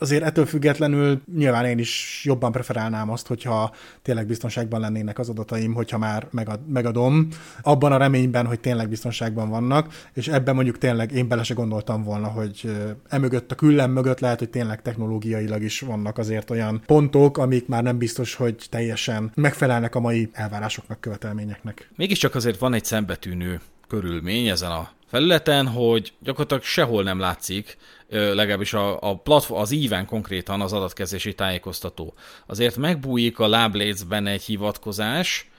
azért 0.03 0.23
ettől 0.23 0.47
függetlenül 0.47 1.21
nyilván 1.37 1.65
én 1.65 1.79
is 1.79 2.21
jobban 2.25 2.53
preferálnám 2.53 3.11
azt, 3.11 3.27
hogyha 3.27 3.75
tényleg 4.03 4.27
biztonságban 4.27 4.81
lennének 4.81 5.19
az 5.19 5.29
adataim, 5.29 5.75
hogyha 5.75 5.99
már 5.99 6.27
megad, 6.31 6.61
megadom, 6.69 7.29
abban 7.63 7.93
a 7.93 7.97
reményben, 7.97 8.47
hogy 8.47 8.61
tényleg 8.61 8.89
biztonságban 8.89 9.49
vannak, 9.49 9.95
és 10.13 10.29
ebben 10.29 10.55
mondjuk 10.55 10.79
tényleg 10.79 11.13
én 11.13 11.29
bele 11.29 11.43
se 11.43 11.55
gondoltam 11.55 12.03
volna, 12.03 12.27
hogy 12.27 12.77
emögött 13.09 13.53
a 13.53 13.55
küllem 13.55 13.91
mögött 13.91 14.21
lehet, 14.21 14.39
hogy 14.39 14.51
tényleg 14.51 14.83
technológiailag 14.83 15.63
is 15.63 15.81
vannak 15.81 16.19
azért 16.19 16.51
olyan 16.51 16.83
pontok, 16.87 17.39
amik 17.39 17.67
már 17.67 17.83
nem 17.83 17.99
biztos, 17.99 18.35
hogy 18.35 18.67
teljesen 18.71 19.33
megfelelnek 19.35 19.95
a 19.95 20.01
mai 20.01 20.31
elvárásoknak, 20.33 21.01
követelményeknek. 21.01 21.91
Mégiscsak 21.97 22.35
azért 22.35 22.59
van 22.59 22.75
egy 22.75 22.85
szembetűnő 22.85 23.61
körülmény 23.89 24.47
ezen 24.47 24.71
a 24.71 24.91
felületen, 25.13 25.67
hogy 25.67 26.13
gyakorlatilag 26.21 26.63
sehol 26.63 27.03
nem 27.03 27.19
látszik, 27.19 27.77
legalábbis 28.09 28.75
a, 28.75 29.01
a 29.01 29.17
platform, 29.17 29.61
az 29.61 29.71
íven 29.71 30.07
konkrétan 30.07 30.61
az 30.61 30.73
adatkezési 30.73 31.35
tájékoztató. 31.35 32.15
Azért 32.47 32.77
megbújik 32.77 33.39
a 33.39 33.49
láblécben 33.49 34.27
egy 34.27 34.43
hivatkozás, 34.43 35.51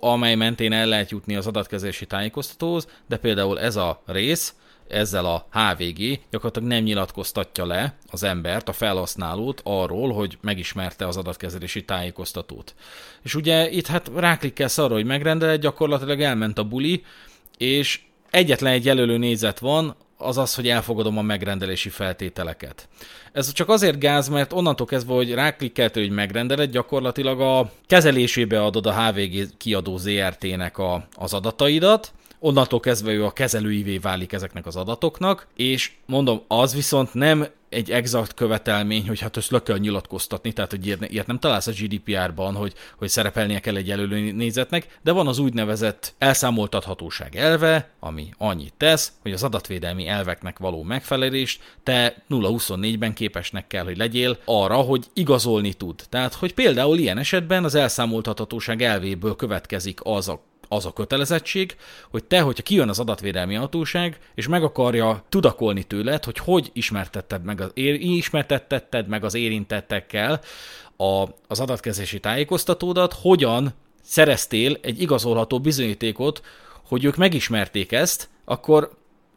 amely 0.00 0.34
mentén 0.34 0.72
el 0.72 0.86
lehet 0.86 1.10
jutni 1.10 1.36
az 1.36 1.46
adatkezési 1.46 2.06
tájékoztatóhoz, 2.06 2.88
de 3.08 3.16
például 3.16 3.60
ez 3.60 3.76
a 3.76 4.02
rész, 4.06 4.54
ezzel 4.88 5.26
a 5.26 5.46
HVG 5.52 6.18
gyakorlatilag 6.30 6.68
nem 6.68 6.82
nyilatkoztatja 6.82 7.66
le 7.66 7.94
az 8.10 8.22
embert, 8.22 8.68
a 8.68 8.72
felhasználót 8.72 9.60
arról, 9.64 10.12
hogy 10.12 10.38
megismerte 10.40 11.06
az 11.06 11.16
adatkezelési 11.16 11.84
tájékoztatót. 11.84 12.74
És 13.22 13.34
ugye 13.34 13.70
itt 13.70 13.86
hát 13.86 14.10
ráklikkelsz 14.14 14.78
arra, 14.78 14.94
hogy 14.94 15.04
megrendeled, 15.04 15.60
gyakorlatilag 15.60 16.20
elment 16.20 16.58
a 16.58 16.64
buli, 16.64 17.04
és 17.58 18.00
egyetlen 18.36 18.72
egy 18.72 18.84
jelölő 18.84 19.16
nézet 19.16 19.58
van, 19.58 19.96
az 20.18 20.38
az, 20.38 20.54
hogy 20.54 20.68
elfogadom 20.68 21.18
a 21.18 21.22
megrendelési 21.22 21.88
feltételeket. 21.88 22.88
Ez 23.32 23.52
csak 23.52 23.68
azért 23.68 23.98
gáz, 23.98 24.28
mert 24.28 24.52
onnantól 24.52 24.86
kezdve, 24.86 25.14
hogy 25.14 25.34
ráklikkeltél, 25.34 26.02
hogy 26.02 26.12
megrendeled, 26.12 26.70
gyakorlatilag 26.70 27.40
a 27.40 27.70
kezelésébe 27.86 28.62
adod 28.62 28.86
a 28.86 29.02
HVG 29.02 29.56
kiadó 29.56 29.96
ZRT-nek 29.96 30.78
a, 30.78 31.06
az 31.14 31.34
adataidat, 31.34 32.12
onnantól 32.38 32.80
kezdve 32.80 33.12
ő 33.12 33.24
a 33.24 33.30
kezelőivé 33.30 33.98
válik 33.98 34.32
ezeknek 34.32 34.66
az 34.66 34.76
adatoknak, 34.76 35.46
és 35.56 35.92
mondom, 36.06 36.42
az 36.48 36.74
viszont 36.74 37.14
nem 37.14 37.46
egy 37.68 37.90
exakt 37.90 38.34
követelmény, 38.34 39.06
hogy 39.06 39.20
hát 39.20 39.36
ezt 39.36 39.50
le 39.50 39.62
kell 39.62 39.78
nyilatkoztatni, 39.78 40.52
tehát 40.52 40.70
hogy 40.70 40.86
ilyet, 40.86 41.26
nem 41.26 41.38
találsz 41.38 41.66
a 41.66 41.72
GDPR-ban, 41.80 42.54
hogy, 42.54 42.72
hogy 42.96 43.08
szerepelnie 43.08 43.60
kell 43.60 43.76
egy 43.76 44.34
nézetnek, 44.34 44.98
de 45.02 45.12
van 45.12 45.26
az 45.26 45.38
úgynevezett 45.38 46.14
elszámoltathatóság 46.18 47.36
elve, 47.36 47.90
ami 48.00 48.28
annyit 48.38 48.74
tesz, 48.76 49.12
hogy 49.22 49.32
az 49.32 49.42
adatvédelmi 49.42 50.06
elveknek 50.06 50.58
való 50.58 50.82
megfelelést 50.82 51.76
te 51.82 52.24
0-24-ben 52.30 53.14
képesnek 53.14 53.66
kell, 53.66 53.84
hogy 53.84 53.96
legyél 53.96 54.38
arra, 54.44 54.76
hogy 54.76 55.06
igazolni 55.12 55.72
tud. 55.72 56.02
Tehát, 56.08 56.34
hogy 56.34 56.54
például 56.54 56.98
ilyen 56.98 57.18
esetben 57.18 57.64
az 57.64 57.74
elszámoltathatóság 57.74 58.82
elvéből 58.82 59.36
következik 59.36 60.00
az 60.02 60.28
a 60.28 60.40
az 60.68 60.86
a 60.86 60.92
kötelezettség, 60.92 61.76
hogy 62.10 62.24
te, 62.24 62.40
hogyha 62.40 62.62
kijön 62.62 62.88
az 62.88 62.98
adatvédelmi 62.98 63.54
hatóság, 63.54 64.18
és 64.34 64.48
meg 64.48 64.62
akarja 64.62 65.24
tudakolni 65.28 65.82
tőled, 65.82 66.24
hogy 66.24 66.38
hogy 66.38 66.70
ismertetted 66.72 67.44
meg 67.44 67.60
az, 67.60 67.70
ér, 67.74 67.94
ismertetted 68.00 69.08
meg 69.08 69.24
az 69.24 69.34
érintettekkel 69.34 70.40
a, 70.96 71.24
az 71.46 71.60
adatkezési 71.60 72.20
tájékoztatódat, 72.20 73.12
hogyan 73.12 73.74
szereztél 74.02 74.78
egy 74.82 75.00
igazolható 75.00 75.60
bizonyítékot, 75.60 76.42
hogy 76.82 77.04
ők 77.04 77.16
megismerték 77.16 77.92
ezt, 77.92 78.28
akkor 78.44 78.90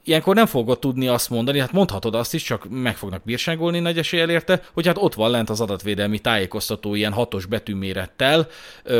ilyenkor 0.03 0.35
nem 0.35 0.45
fogod 0.45 0.79
tudni 0.79 1.07
azt 1.07 1.29
mondani, 1.29 1.59
hát 1.59 1.71
mondhatod 1.71 2.15
azt 2.15 2.33
is, 2.33 2.43
csak 2.43 2.65
meg 2.69 2.97
fognak 2.97 3.23
bírságolni 3.23 3.79
nagy 3.79 3.97
eséllyel 3.97 4.29
érte, 4.29 4.61
hogy 4.73 4.87
hát 4.87 4.97
ott 4.97 5.13
van 5.13 5.31
lent 5.31 5.49
az 5.49 5.61
adatvédelmi 5.61 6.19
tájékoztató 6.19 6.95
ilyen 6.95 7.13
hatos 7.13 7.45
betűmérettel, 7.45 8.47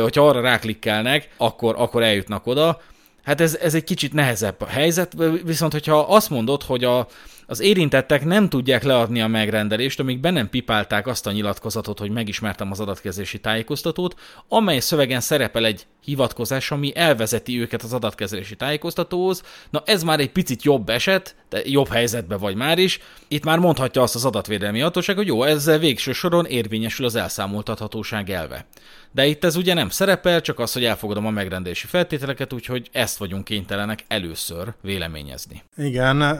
hogyha 0.00 0.28
arra 0.28 0.40
ráklikkelnek, 0.40 1.28
akkor, 1.36 1.74
akkor 1.78 2.02
eljutnak 2.02 2.46
oda. 2.46 2.80
Hát 3.22 3.40
ez, 3.40 3.54
ez 3.56 3.74
egy 3.74 3.84
kicsit 3.84 4.12
nehezebb 4.12 4.60
a 4.60 4.66
helyzet, 4.66 5.16
viszont 5.44 5.72
hogyha 5.72 5.98
azt 5.98 6.30
mondod, 6.30 6.62
hogy 6.62 6.84
a, 6.84 7.06
az 7.50 7.60
érintettek 7.60 8.24
nem 8.24 8.48
tudják 8.48 8.82
leadni 8.82 9.20
a 9.20 9.26
megrendelést, 9.26 10.00
amíg 10.00 10.20
be 10.20 10.30
nem 10.30 10.48
pipálták 10.48 11.06
azt 11.06 11.26
a 11.26 11.32
nyilatkozatot, 11.32 11.98
hogy 11.98 12.10
megismertem 12.10 12.70
az 12.70 12.80
adatkezelési 12.80 13.40
tájékoztatót, 13.40 14.20
amely 14.48 14.78
szövegen 14.78 15.20
szerepel 15.20 15.64
egy 15.64 15.86
hivatkozás, 16.04 16.70
ami 16.70 16.92
elvezeti 16.94 17.60
őket 17.60 17.82
az 17.82 17.92
adatkezelési 17.92 18.56
tájékoztatóhoz. 18.56 19.42
Na 19.70 19.82
ez 19.84 20.02
már 20.02 20.20
egy 20.20 20.30
picit 20.30 20.62
jobb 20.62 20.88
eset, 20.88 21.34
de 21.48 21.60
jobb 21.64 21.88
helyzetben 21.88 22.38
vagy 22.38 22.54
már 22.54 22.78
is. 22.78 23.00
Itt 23.28 23.44
már 23.44 23.58
mondhatja 23.58 24.02
azt 24.02 24.14
az 24.14 24.24
adatvédelmi 24.24 24.80
hatóság, 24.80 25.16
hogy 25.16 25.26
jó, 25.26 25.42
ezzel 25.42 25.78
végső 25.78 26.12
soron 26.12 26.46
érvényesül 26.46 27.06
az 27.06 27.14
elszámoltathatóság 27.14 28.30
elve. 28.30 28.66
De 29.12 29.26
itt 29.26 29.44
ez 29.44 29.56
ugye 29.56 29.74
nem 29.74 29.88
szerepel, 29.88 30.40
csak 30.40 30.58
az, 30.58 30.72
hogy 30.72 30.84
elfogadom 30.84 31.26
a 31.26 31.30
megrendelési 31.30 31.86
feltételeket, 31.86 32.52
úgyhogy 32.52 32.88
ezt 32.92 33.16
vagyunk 33.16 33.44
kénytelenek 33.44 34.04
először 34.08 34.74
véleményezni. 34.82 35.62
Igen, 35.76 36.38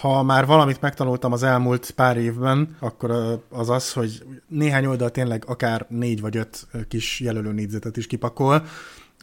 ha 0.00 0.22
már 0.22 0.46
valamit 0.46 0.80
megtanultam 0.80 1.32
az 1.32 1.42
elmúlt 1.42 1.90
pár 1.90 2.16
évben, 2.16 2.76
akkor 2.80 3.40
az 3.50 3.70
az, 3.70 3.92
hogy 3.92 4.22
néhány 4.48 4.86
oldal 4.86 5.10
tényleg 5.10 5.44
akár 5.46 5.86
négy 5.88 6.20
vagy 6.20 6.36
öt 6.36 6.66
kis 6.88 7.20
jelölő 7.20 7.52
négyzetet 7.52 7.96
is 7.96 8.06
kipakol, 8.06 8.66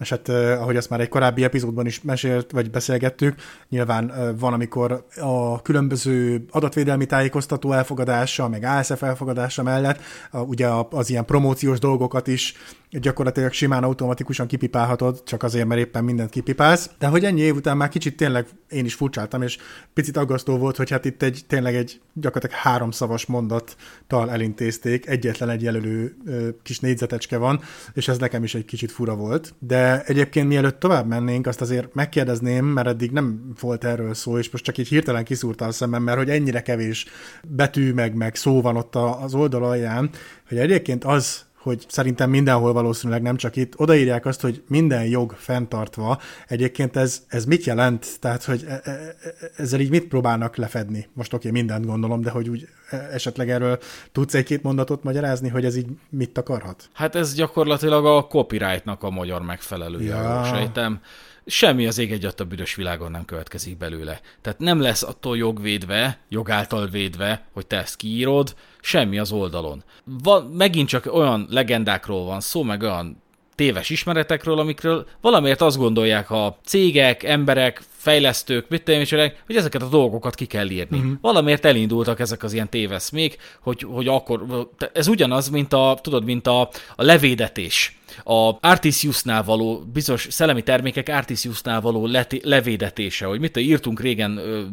és 0.01 0.09
hát 0.09 0.29
ahogy 0.29 0.75
azt 0.75 0.89
már 0.89 0.99
egy 0.99 1.09
korábbi 1.09 1.43
epizódban 1.43 1.85
is 1.85 2.01
mesélt, 2.01 2.51
vagy 2.51 2.71
beszélgettük, 2.71 3.35
nyilván 3.69 4.35
van, 4.39 4.53
amikor 4.53 5.05
a 5.15 5.61
különböző 5.61 6.45
adatvédelmi 6.51 7.05
tájékoztató 7.05 7.71
elfogadása, 7.71 8.49
meg 8.49 8.63
ASF 8.63 9.03
elfogadása 9.03 9.63
mellett 9.63 10.01
ugye 10.31 10.67
az 10.89 11.09
ilyen 11.09 11.25
promóciós 11.25 11.79
dolgokat 11.79 12.27
is 12.27 12.55
gyakorlatilag 12.99 13.51
simán 13.51 13.83
automatikusan 13.83 14.47
kipipálhatod, 14.47 15.23
csak 15.23 15.43
azért, 15.43 15.67
mert 15.67 15.81
éppen 15.81 16.03
mindent 16.03 16.29
kipipálsz. 16.29 16.89
De 16.99 17.07
hogy 17.07 17.25
ennyi 17.25 17.41
év 17.41 17.55
után 17.55 17.77
már 17.77 17.89
kicsit 17.89 18.17
tényleg 18.17 18.47
én 18.69 18.85
is 18.85 18.93
furcsáltam, 18.93 19.41
és 19.41 19.57
picit 19.93 20.17
aggasztó 20.17 20.57
volt, 20.57 20.77
hogy 20.77 20.89
hát 20.89 21.05
itt 21.05 21.21
egy 21.21 21.41
tényleg 21.47 21.75
egy 21.75 22.01
gyakorlatilag 22.13 22.63
háromszavas 22.63 23.25
mondattal 23.25 24.31
elintézték, 24.31 25.07
egyetlen 25.07 25.49
egy 25.49 25.61
jelölő 25.61 26.15
kis 26.63 26.79
négyzetecske 26.79 27.37
van, 27.37 27.61
és 27.93 28.07
ez 28.07 28.17
nekem 28.17 28.43
is 28.43 28.55
egy 28.55 28.65
kicsit 28.65 28.91
fura 28.91 29.15
volt. 29.15 29.53
De 29.59 30.03
egyébként 30.03 30.47
mielőtt 30.47 30.79
tovább 30.79 31.07
mennénk, 31.07 31.47
azt 31.47 31.61
azért 31.61 31.93
megkérdezném, 31.93 32.65
mert 32.65 32.87
eddig 32.87 33.11
nem 33.11 33.53
volt 33.59 33.83
erről 33.83 34.13
szó, 34.13 34.37
és 34.37 34.49
most 34.49 34.63
csak 34.63 34.77
így 34.77 34.87
hirtelen 34.87 35.23
kiszúrta 35.23 35.65
a 35.65 35.71
szemem, 35.71 36.03
mert 36.03 36.17
hogy 36.17 36.29
ennyire 36.29 36.61
kevés 36.61 37.05
betű 37.47 37.93
meg, 37.93 38.15
meg 38.15 38.35
szó 38.35 38.61
van 38.61 38.75
ott 38.75 38.95
az 38.95 39.33
oldal 39.33 39.63
alján, 39.63 40.09
hogy 40.47 40.57
egyébként 40.57 41.03
az, 41.03 41.45
hogy 41.61 41.85
szerintem 41.87 42.29
mindenhol 42.29 42.73
valószínűleg 42.73 43.21
nem 43.21 43.35
csak 43.35 43.55
itt, 43.55 43.79
odaírják 43.79 44.25
azt, 44.25 44.41
hogy 44.41 44.63
minden 44.67 45.05
jog 45.05 45.31
fenntartva. 45.37 46.19
Egyébként 46.47 46.95
ez, 46.95 47.23
ez 47.27 47.45
mit 47.45 47.63
jelent? 47.63 48.07
Tehát, 48.19 48.43
hogy 48.43 48.65
e, 48.67 48.81
e, 48.83 48.91
e, 48.91 49.15
ezzel 49.57 49.79
így 49.79 49.89
mit 49.89 50.07
próbálnak 50.07 50.55
lefedni? 50.55 51.07
Most 51.13 51.33
oké, 51.33 51.47
okay, 51.47 51.61
mindent 51.61 51.85
gondolom, 51.85 52.21
de 52.21 52.29
hogy 52.29 52.49
úgy 52.49 52.67
esetleg 53.11 53.49
erről 53.49 53.79
tudsz 54.11 54.33
egy-két 54.33 54.63
mondatot 54.63 55.03
magyarázni, 55.03 55.49
hogy 55.49 55.65
ez 55.65 55.75
így 55.75 55.87
mit 56.09 56.37
akarhat? 56.37 56.89
Hát 56.93 57.15
ez 57.15 57.33
gyakorlatilag 57.33 58.05
a 58.05 58.27
copyrightnak 58.27 59.03
a 59.03 59.09
magyar 59.09 59.41
megfelelője, 59.41 60.15
ja. 60.15 60.43
sejtem 60.43 61.01
semmi 61.45 61.87
az 61.87 61.97
ég 61.97 62.11
egyat 62.11 62.39
a 62.39 62.45
büdös 62.45 62.75
világon 62.75 63.11
nem 63.11 63.25
következik 63.25 63.77
belőle. 63.77 64.21
Tehát 64.41 64.59
nem 64.59 64.81
lesz 64.81 65.03
attól 65.03 65.37
jogvédve, 65.37 66.19
jogáltal 66.29 66.87
védve, 66.87 67.45
hogy 67.53 67.67
te 67.67 67.77
ezt 67.77 67.95
kiírod, 67.95 68.55
semmi 68.81 69.19
az 69.19 69.31
oldalon. 69.31 69.83
Van, 70.03 70.43
megint 70.43 70.87
csak 70.87 71.13
olyan 71.13 71.47
legendákról 71.49 72.25
van 72.25 72.41
szó, 72.41 72.63
meg 72.63 72.81
olyan 72.81 73.21
téves 73.55 73.89
ismeretekről, 73.89 74.59
amikről 74.59 75.07
valamiért 75.21 75.61
azt 75.61 75.77
gondolják 75.77 76.31
a 76.31 76.57
cégek, 76.65 77.23
emberek, 77.23 77.81
fejlesztők, 77.89 78.69
mit 78.69 78.83
tudom, 78.83 79.03
hogy 79.45 79.55
ezeket 79.55 79.81
a 79.81 79.87
dolgokat 79.87 80.35
ki 80.35 80.45
kell 80.45 80.69
írni. 80.69 80.97
Uh-huh. 80.97 81.13
Valamiért 81.21 81.65
elindultak 81.65 82.19
ezek 82.19 82.43
az 82.43 82.53
ilyen 82.53 82.69
téveszmék, 82.69 83.37
hogy, 83.59 83.81
hogy 83.81 84.07
akkor, 84.07 84.67
ez 84.93 85.07
ugyanaz, 85.07 85.49
mint 85.49 85.73
a, 85.73 85.99
tudod, 86.01 86.23
mint 86.23 86.47
a, 86.47 86.61
a 86.95 87.03
levédetés 87.03 87.99
a 88.23 88.57
Artisiusnál 88.67 89.43
való, 89.43 89.83
bizonyos 89.93 90.27
szellemi 90.29 90.63
termékek 90.63 91.09
Artisiusnál 91.09 91.81
való 91.81 92.05
leti, 92.05 92.41
levédetése, 92.43 93.25
hogy 93.25 93.39
mit 93.39 93.57
írtunk 93.57 94.01
régen 94.01 94.37
ö, 94.37 94.63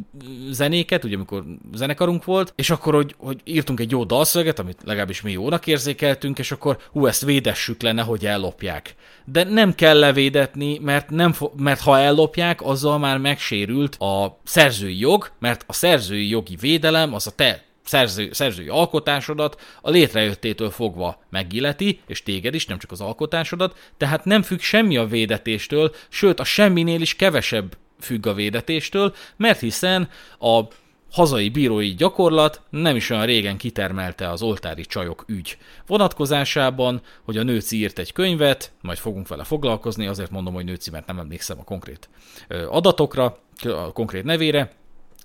zenéket, 0.51 1.05
ugye 1.05 1.17
amikor 1.17 1.45
zenekarunk 1.75 2.25
volt, 2.25 2.53
és 2.57 2.71
akkor, 2.71 2.95
hogy, 2.95 3.15
hogy 3.19 3.41
írtunk 3.45 3.81
egy 3.81 3.91
jó 3.91 4.05
dalszöveget, 4.05 4.59
amit 4.59 4.83
legalábbis 4.85 5.23
mi 5.23 5.33
jónak 5.33 5.67
érzékeltünk, 5.67 6.39
és 6.39 6.53
akkor 6.53 6.79
hú, 6.93 7.07
ezt 7.07 7.25
védessük 7.25 7.83
le, 7.83 7.93
nehogy 7.93 8.27
ellopják. 8.27 8.95
De 9.25 9.45
nem 9.45 9.75
kell 9.75 9.99
levédetni, 9.99 10.79
mert, 10.79 11.11
nem 11.11 11.35
mert 11.57 11.81
ha 11.81 11.99
ellopják, 11.99 12.63
azzal 12.63 12.99
már 12.99 13.19
megsérült 13.19 13.97
a 13.97 14.41
szerzői 14.45 14.99
jog, 14.99 15.31
mert 15.39 15.65
a 15.67 15.73
szerzői 15.73 16.29
jogi 16.29 16.57
védelem 16.61 17.15
az 17.15 17.27
a 17.27 17.31
te 17.31 17.67
szerző, 17.89 18.33
szerzői 18.33 18.69
alkotásodat 18.69 19.61
a 19.81 19.91
létrejöttétől 19.91 20.71
fogva 20.71 21.23
megilleti, 21.31 22.01
és 22.07 22.23
téged 22.23 22.55
is, 22.55 22.67
nem 22.67 22.79
csak 22.79 22.91
az 22.91 23.01
alkotásodat, 23.01 23.79
tehát 23.97 24.25
nem 24.25 24.43
függ 24.43 24.61
semmi 24.61 24.97
a 24.97 25.07
védetéstől, 25.07 25.95
sőt 26.09 26.41
a 26.41 26.45
semminél 26.45 27.01
is 27.01 27.17
kevesebb 27.17 27.77
függ 28.01 28.27
a 28.27 28.35
védetéstől, 28.35 29.15
mert 29.37 29.61
hiszen 29.61 30.09
a 30.39 30.61
hazai 31.13 31.49
bírói 31.49 31.95
gyakorlat 31.95 32.61
nem 32.71 32.97
is 32.97 33.11
olyan 33.11 33.27
régen 33.27 33.57
kitermelte 33.57 34.31
az 34.31 34.43
oltári 34.43 34.85
csajok 34.85 35.25
ügy 35.27 35.59
vonatkozásában, 35.87 37.01
hogy 37.23 37.37
a 37.37 37.43
nőci 37.43 37.77
írt 37.77 37.99
egy 37.99 38.13
könyvet, 38.13 38.73
majd 38.81 38.99
fogunk 38.99 39.29
vele 39.29 39.45
foglalkozni, 39.45 40.07
azért 40.07 40.31
mondom, 40.31 40.55
hogy 40.55 40.65
nőci, 40.65 40.91
mert 40.91 41.07
nem 41.07 41.19
emlékszem 41.19 41.59
a 41.59 41.65
konkrét 41.65 42.09
adatokra, 42.69 43.39
a 43.63 43.93
konkrét 43.93 44.25
nevére, 44.25 44.73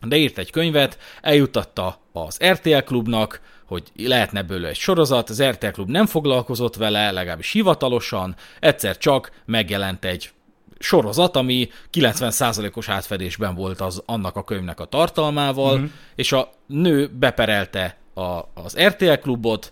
de 0.07 0.15
írt 0.15 0.37
egy 0.37 0.51
könyvet, 0.51 0.97
eljutatta 1.21 1.99
az 2.11 2.37
RTL 2.45 2.77
klubnak, 2.77 3.41
hogy 3.65 3.83
lehetne 3.95 4.41
belőle 4.41 4.67
egy 4.67 4.75
sorozat, 4.75 5.29
az 5.29 5.43
RTL 5.43 5.67
klub 5.67 5.89
nem 5.89 6.05
foglalkozott 6.05 6.75
vele, 6.75 7.11
legalábbis 7.11 7.51
hivatalosan, 7.51 8.35
egyszer 8.59 8.97
csak 8.97 9.31
megjelent 9.45 10.05
egy 10.05 10.31
sorozat, 10.79 11.35
ami 11.35 11.69
90%-os 11.93 12.89
átfedésben 12.89 13.55
volt 13.55 13.81
az 13.81 14.03
annak 14.05 14.35
a 14.35 14.43
könyvnek 14.43 14.79
a 14.79 14.85
tartalmával, 14.85 15.77
mm-hmm. 15.77 15.85
és 16.15 16.31
a 16.31 16.49
nő 16.65 17.11
beperelte 17.19 17.97
a, 18.13 18.39
az 18.53 18.79
RTL 18.79 19.13
klubot, 19.13 19.71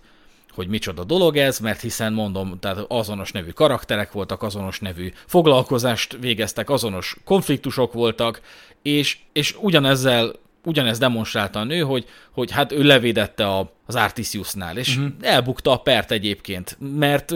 hogy 0.54 0.68
micsoda 0.68 1.04
dolog 1.04 1.36
ez, 1.36 1.58
mert 1.58 1.80
hiszen 1.80 2.12
mondom, 2.12 2.58
tehát 2.60 2.84
azonos 2.88 3.32
nevű 3.32 3.50
karakterek 3.50 4.12
voltak, 4.12 4.42
azonos 4.42 4.80
nevű 4.80 5.12
foglalkozást 5.26 6.16
végeztek, 6.20 6.70
azonos 6.70 7.16
konfliktusok 7.24 7.92
voltak, 7.92 8.40
és, 8.82 9.18
és 9.32 9.56
ugyanezzel 9.60 10.32
ugyanez 10.64 10.98
demonstrálta 10.98 11.58
a 11.58 11.64
nő, 11.64 11.80
hogy, 11.80 12.04
hogy 12.30 12.50
hát 12.50 12.72
ő 12.72 12.82
levédette 12.82 13.46
a, 13.46 13.72
az 13.86 13.94
Artisiusnál, 13.94 14.76
és 14.76 14.96
uh-huh. 14.96 15.12
elbukta 15.20 15.70
a 15.70 15.76
pert 15.76 16.10
egyébként, 16.10 16.78
mert 16.96 17.34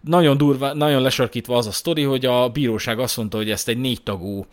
nagyon 0.00 0.36
durva, 0.36 0.74
nagyon 0.74 1.02
lesarkítva 1.02 1.56
az 1.56 1.66
a 1.66 1.70
sztori, 1.70 2.02
hogy 2.02 2.26
a 2.26 2.48
bíróság 2.48 2.98
azt 2.98 3.16
mondta, 3.16 3.36
hogy 3.36 3.50
ezt 3.50 3.68
egy 3.68 3.78
négy 3.78 4.02
tagú 4.02 4.46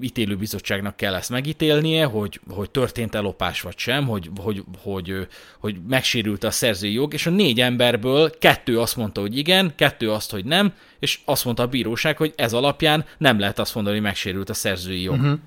ítélőbizottságnak 0.00 0.96
kell 0.96 1.14
ezt 1.14 1.30
megítélnie, 1.30 2.04
hogy, 2.04 2.40
hogy 2.50 2.70
történt 2.70 3.14
elopás 3.14 3.60
vagy 3.60 3.78
sem, 3.78 4.06
hogy, 4.06 4.30
hogy, 4.40 4.64
hogy, 4.82 5.26
hogy 5.58 5.76
megsérült 5.88 6.44
a 6.44 6.50
szerzői 6.50 6.92
jog, 6.92 7.12
és 7.12 7.26
a 7.26 7.30
négy 7.30 7.60
emberből 7.60 8.38
kettő 8.38 8.80
azt 8.80 8.96
mondta, 8.96 9.20
hogy 9.20 9.38
igen, 9.38 9.72
kettő 9.76 10.10
azt, 10.10 10.30
hogy 10.30 10.44
nem, 10.44 10.72
és 10.98 11.20
azt 11.24 11.44
mondta 11.44 11.62
a 11.62 11.66
bíróság, 11.66 12.16
hogy 12.16 12.32
ez 12.36 12.52
alapján 12.52 13.04
nem 13.18 13.38
lehet 13.38 13.58
azt 13.58 13.74
mondani, 13.74 13.96
hogy 13.96 14.04
megsérült 14.04 14.50
a 14.50 14.54
szerzői 14.54 15.02
jog. 15.02 15.18
Uh-huh. 15.18 15.38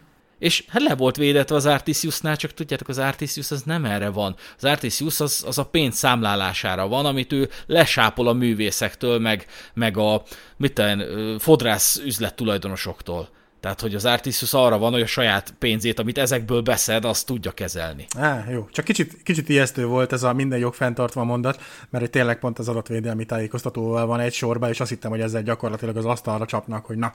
És 0.42 0.64
hát 0.68 0.82
le 0.82 0.96
volt 0.96 1.16
védetve 1.16 1.56
az 1.56 1.66
Artisiusnál, 1.66 2.36
csak 2.36 2.54
tudjátok, 2.54 2.88
az 2.88 2.98
Artisius 2.98 3.52
az 3.52 3.62
nem 3.64 3.86
erre 3.86 4.10
van. 4.10 4.36
Az 4.58 4.64
Artisius 4.64 5.20
az, 5.20 5.44
az 5.48 5.58
a 5.58 5.66
pénz 5.66 5.96
számlálására 5.96 6.88
van, 6.88 7.06
amit 7.06 7.34
ő 7.34 7.50
lesápol 7.66 8.28
a 8.28 8.34
művészektől, 8.34 9.20
meg, 9.20 9.46
meg 9.74 9.98
a 9.98 10.24
mit 10.58 10.74
tudom, 10.74 11.38
fodrász 11.40 12.02
üzlet 12.06 12.36
tulajdonosoktól. 12.36 13.30
Tehát, 13.62 13.82
hogy 13.82 13.96
az 13.96 14.06
Artisius 14.06 14.54
arra 14.54 14.78
van, 14.78 14.92
hogy 14.92 15.02
a 15.02 15.06
saját 15.06 15.54
pénzét, 15.60 16.00
amit 16.00 16.18
ezekből 16.18 16.62
beszed, 16.62 17.06
azt 17.06 17.26
tudja 17.26 17.52
kezelni. 17.52 18.06
Á, 18.18 18.46
jó. 18.50 18.68
Csak 18.72 18.86
kicsit, 18.86 19.24
kicsit 19.24 19.50
ijesztő 19.50 19.86
volt 19.86 20.14
ez 20.14 20.24
a 20.24 20.34
minden 20.34 20.60
jog 20.60 20.74
fenntartva 20.74 21.24
mondat, 21.24 21.62
mert 21.90 22.04
egy 22.04 22.10
tényleg 22.10 22.40
pont 22.40 22.60
az 22.60 22.68
adatvédelmi 22.68 23.26
tájékoztatóval 23.26 24.06
van 24.06 24.20
egy 24.20 24.34
sorba, 24.34 24.70
és 24.70 24.80
azt 24.80 24.90
hittem, 24.90 25.12
hogy 25.12 25.22
ezzel 25.22 25.44
gyakorlatilag 25.44 25.98
az 25.98 26.06
asztalra 26.06 26.46
csapnak, 26.46 26.86
hogy 26.86 26.98
na, 26.98 27.14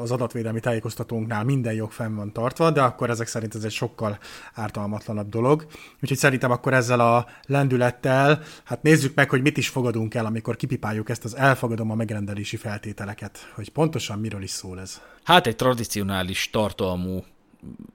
az 0.00 0.10
adatvédelmi 0.10 0.60
tájékoztatónknál 0.60 1.44
minden 1.44 1.74
jog 1.74 1.90
fenn 1.90 2.14
van 2.14 2.32
tartva, 2.32 2.70
de 2.70 2.82
akkor 2.82 3.10
ezek 3.10 3.26
szerint 3.26 3.54
ez 3.54 3.64
egy 3.64 3.72
sokkal 3.72 4.18
ártalmatlanabb 4.54 5.28
dolog. 5.28 5.66
Úgyhogy 6.02 6.18
szerintem 6.18 6.50
akkor 6.50 6.74
ezzel 6.74 7.00
a 7.00 7.26
lendülettel, 7.46 8.42
hát 8.64 8.82
nézzük 8.82 9.14
meg, 9.14 9.30
hogy 9.30 9.42
mit 9.42 9.56
is 9.56 9.68
fogadunk 9.68 10.14
el, 10.14 10.26
amikor 10.26 10.56
kipipáljuk 10.56 11.08
ezt 11.08 11.24
az 11.24 11.36
elfogadom 11.36 11.90
a 11.90 11.94
megrendelési 11.94 12.56
feltételeket, 12.56 13.52
hogy 13.54 13.70
pontosan 13.70 14.18
miről 14.18 14.42
is 14.42 14.50
szól 14.50 14.80
ez. 14.80 15.00
Hát 15.26 15.46
egy 15.46 15.56
tradicionális 15.66 16.50
tartalmú 16.50 17.24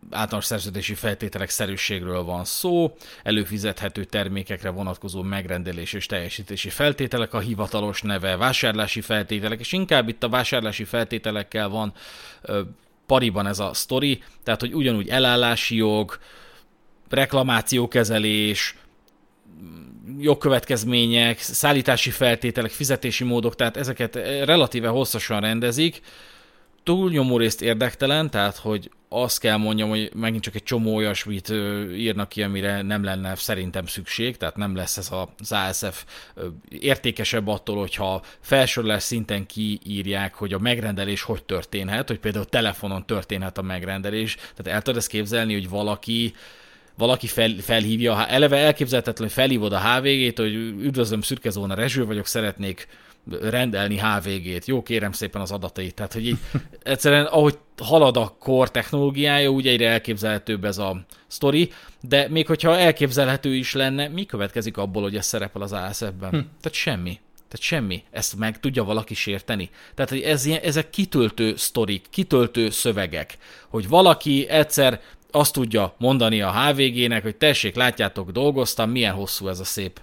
általános 0.10 0.46
szerződési 0.46 0.94
feltételek 0.94 1.50
szerűségről 1.50 2.24
van 2.24 2.46
szó, 2.46 2.96
előfizethető 3.24 4.04
termékekre 4.04 4.70
vonatkozó 4.70 5.22
megrendelés 5.22 5.94
és 5.94 6.06
teljesítési 6.06 6.70
feltételek, 6.70 7.34
a 7.34 7.40
hivatalos 7.40 8.02
neve, 8.02 8.36
vásárlási 8.36 9.02
feltételek, 9.02 9.60
és 9.60 9.72
inkább 9.72 10.08
itt 10.10 10.24
a 10.24 10.30
vásárlási 10.30 10.84
feltételekkel 10.84 11.70
van 11.70 11.94
ö, 12.42 12.62
pariban 13.06 13.48
ez 13.48 13.60
a 13.60 13.74
sztori, 13.74 14.24
tehát 14.44 14.60
hogy 14.60 14.74
ugyanúgy 14.74 15.10
elállási 15.10 15.76
jog, 15.76 16.20
reklamációkezelés, 17.10 18.76
jogkövetkezmények, 20.20 21.40
szállítási 21.40 22.10
feltételek, 22.10 22.72
fizetési 22.72 23.24
módok, 23.24 23.56
tehát 23.56 23.78
ezeket 23.78 24.16
relatíve 24.46 24.88
hosszasan 24.88 25.42
rendezik, 25.42 26.02
túlnyomó 26.84 27.38
részt 27.38 27.62
érdektelen, 27.62 28.30
tehát 28.30 28.58
hogy 28.58 28.90
azt 29.10 29.40
kell 29.40 29.58
mondjam, 29.58 29.90
hogy 29.90 30.12
megint 30.14 30.44
csak 30.44 30.56
egy 30.56 30.64
csomó 30.64 30.96
olyasmit 30.96 31.50
írnak 31.96 32.30
ki, 32.30 32.44
amire 32.44 32.82
nem 32.82 33.04
lenne 33.04 33.36
szerintem 33.36 33.86
szükség, 33.86 34.38
tehát 34.38 34.56
nem 34.56 34.76
lesz 34.76 34.98
ez 34.98 35.12
az 35.40 35.52
ASF 35.52 36.06
értékesebb 36.70 37.48
attól, 37.48 37.78
hogyha 37.78 38.22
felsőles 38.40 39.04
szinten 39.04 39.46
kiírják, 39.46 40.34
hogy 40.34 40.54
a 40.54 40.60
megrendelés 40.60 41.22
hogy 41.22 41.44
történhet, 41.44 42.08
hogy 42.08 42.20
például 42.20 42.46
telefonon 42.46 43.06
történhet 43.06 43.58
a 43.58 43.62
megrendelés, 43.62 44.36
tehát 44.36 44.68
el 44.68 44.82
tudod 44.82 45.00
ezt 45.00 45.10
képzelni, 45.10 45.54
hogy 45.54 45.70
valaki 45.70 46.34
valaki 46.98 47.28
fel, 47.28 47.56
felhívja, 47.62 48.28
eleve 48.28 48.58
elképzelhetetlen, 48.58 49.28
hogy 49.28 49.38
felhívod 49.38 49.74
a 49.74 49.80
HVG-t, 49.80 50.38
hogy 50.38 50.54
üdvözlöm, 50.56 51.22
Szürkezóna 51.22 51.74
Rezső 51.74 52.06
vagyok, 52.06 52.26
szeretnék 52.26 52.88
rendelni 53.42 53.98
HVG-t, 53.98 54.66
jó 54.66 54.84
kérem 54.84 55.12
szépen 55.12 55.42
az 55.42 55.52
adatait. 55.52 55.94
Tehát, 55.94 56.14
hogy 56.14 56.28
így 56.28 56.38
egyszerűen 56.84 57.26
ahogy 57.26 57.58
halad 57.78 58.18
a 58.18 58.36
kor 58.40 58.72
technológiája, 58.72 59.50
úgy 59.50 59.68
egyre 59.68 59.90
elképzelhetőbb 59.90 60.66
ez 60.66 60.78
a 60.78 61.06
sztori, 61.28 61.72
de 62.02 62.28
még 62.30 62.48
hogyha 62.48 62.78
elképzelhető 62.78 63.56
is 63.56 63.74
lenne, 63.74 64.08
mi 64.08 64.26
következik 64.26 64.78
abból, 64.78 65.02
hogy 65.02 65.16
ez 65.16 65.26
szerepel 65.26 65.62
az 65.62 65.72
ASF-ben? 65.72 66.30
Hm. 66.30 66.38
Tehát 66.38 66.74
semmi. 66.74 67.20
Tehát 67.34 67.66
semmi. 67.66 68.04
Ezt 68.12 68.36
meg 68.36 68.60
tudja 68.60 68.84
valaki 68.84 69.14
sérteni. 69.14 69.70
Tehát 69.96 70.12
hogy 70.12 70.22
ez, 70.22 70.46
ezek 70.46 70.90
kitöltő 70.90 71.56
sztorik, 71.56 72.06
kitöltő 72.10 72.70
szövegek, 72.70 73.38
hogy 73.68 73.88
valaki 73.88 74.48
egyszer 74.50 75.02
azt 75.32 75.54
tudja 75.54 75.96
mondani 75.98 76.42
a 76.42 76.52
HVG-nek, 76.52 77.24
hogy 77.24 77.36
tessék, 77.36 77.76
látjátok, 77.76 78.32
dolgoztam, 78.32 78.90
milyen 78.90 79.14
hosszú 79.14 79.48
ez 79.48 79.60
a 79.60 79.64
szép 79.64 80.02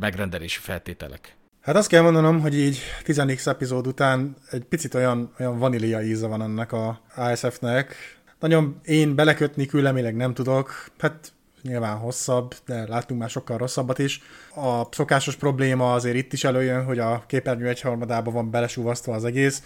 megrendelési 0.00 0.58
feltételek. 0.60 1.37
Hát 1.60 1.76
azt 1.76 1.88
kell 1.88 2.02
mondanom, 2.02 2.40
hogy 2.40 2.58
így 2.58 2.80
10 3.04 3.46
epizód 3.46 3.86
után 3.86 4.36
egy 4.50 4.64
picit 4.64 4.94
olyan, 4.94 5.32
olyan 5.38 5.58
vanília 5.58 6.02
íze 6.02 6.26
van 6.26 6.42
ennek 6.42 6.72
a 6.72 7.00
ASF-nek. 7.16 7.94
Nagyon 8.40 8.80
én 8.84 9.14
belekötni 9.14 9.66
külemileg 9.66 10.16
nem 10.16 10.34
tudok, 10.34 10.90
hát 10.98 11.32
nyilván 11.62 11.96
hosszabb, 11.96 12.54
de 12.66 12.88
láttunk 12.88 13.20
már 13.20 13.30
sokkal 13.30 13.58
rosszabbat 13.58 13.98
is. 13.98 14.20
A 14.54 14.82
szokásos 14.90 15.36
probléma 15.36 15.92
azért 15.92 16.16
itt 16.16 16.32
is 16.32 16.44
előjön, 16.44 16.84
hogy 16.84 16.98
a 16.98 17.24
képernyő 17.26 17.68
egyharmadában 17.68 18.34
van 18.34 18.50
belesúvasztva 18.50 19.14
az 19.14 19.24
egész, 19.24 19.62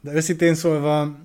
de 0.00 0.12
őszintén 0.12 0.54
szólva 0.54 1.16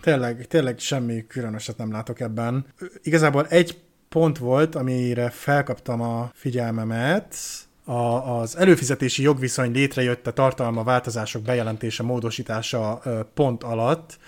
tényleg, 0.00 0.46
tényleg 0.46 0.78
semmi 0.78 1.26
különöset 1.26 1.76
nem 1.76 1.92
látok 1.92 2.20
ebben. 2.20 2.66
Igazából 3.02 3.46
egy 3.46 3.78
pont 4.08 4.38
volt, 4.38 4.74
amire 4.74 5.30
felkaptam 5.30 6.00
a 6.00 6.30
figyelmemet, 6.34 7.36
a, 7.84 8.38
az 8.38 8.56
előfizetési 8.56 9.22
jogviszony 9.22 9.72
létrejött 9.72 10.26
a 10.26 10.32
tartalma 10.32 10.82
változások 10.82 11.42
bejelentése, 11.42 12.02
módosítása 12.02 13.02
pont 13.34 13.62
alatt, 13.62 14.18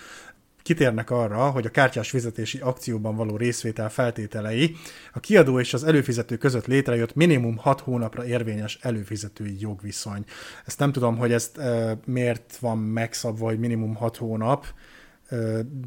kitérnek 0.67 1.11
arra, 1.11 1.51
hogy 1.51 1.67
a 1.67 1.71
kártyás 1.71 2.11
fizetési 2.11 2.59
akcióban 2.59 3.17
való 3.17 3.37
részvétel 3.37 3.91
feltételei 3.91 4.77
a 5.13 5.21
kiadó 5.21 5.61
és 5.61 5.75
az 5.75 5.85
előfizető 5.85 6.37
között 6.37 6.67
létrejött 6.67 7.15
minimum 7.15 7.57
6 7.57 7.81
hónapra 7.81 8.27
érvényes 8.27 8.79
előfizetői 8.81 9.57
jogviszony. 9.61 10.25
Ezt 10.65 10.79
nem 10.79 10.93
tudom, 10.93 11.17
hogy 11.17 11.33
ezt 11.33 11.59
e, 11.59 11.99
miért 12.05 12.57
van 12.61 12.79
megszabva, 12.79 13.45
hogy 13.45 13.59
minimum 13.59 13.95
6 13.95 14.17
hónap, 14.17 14.67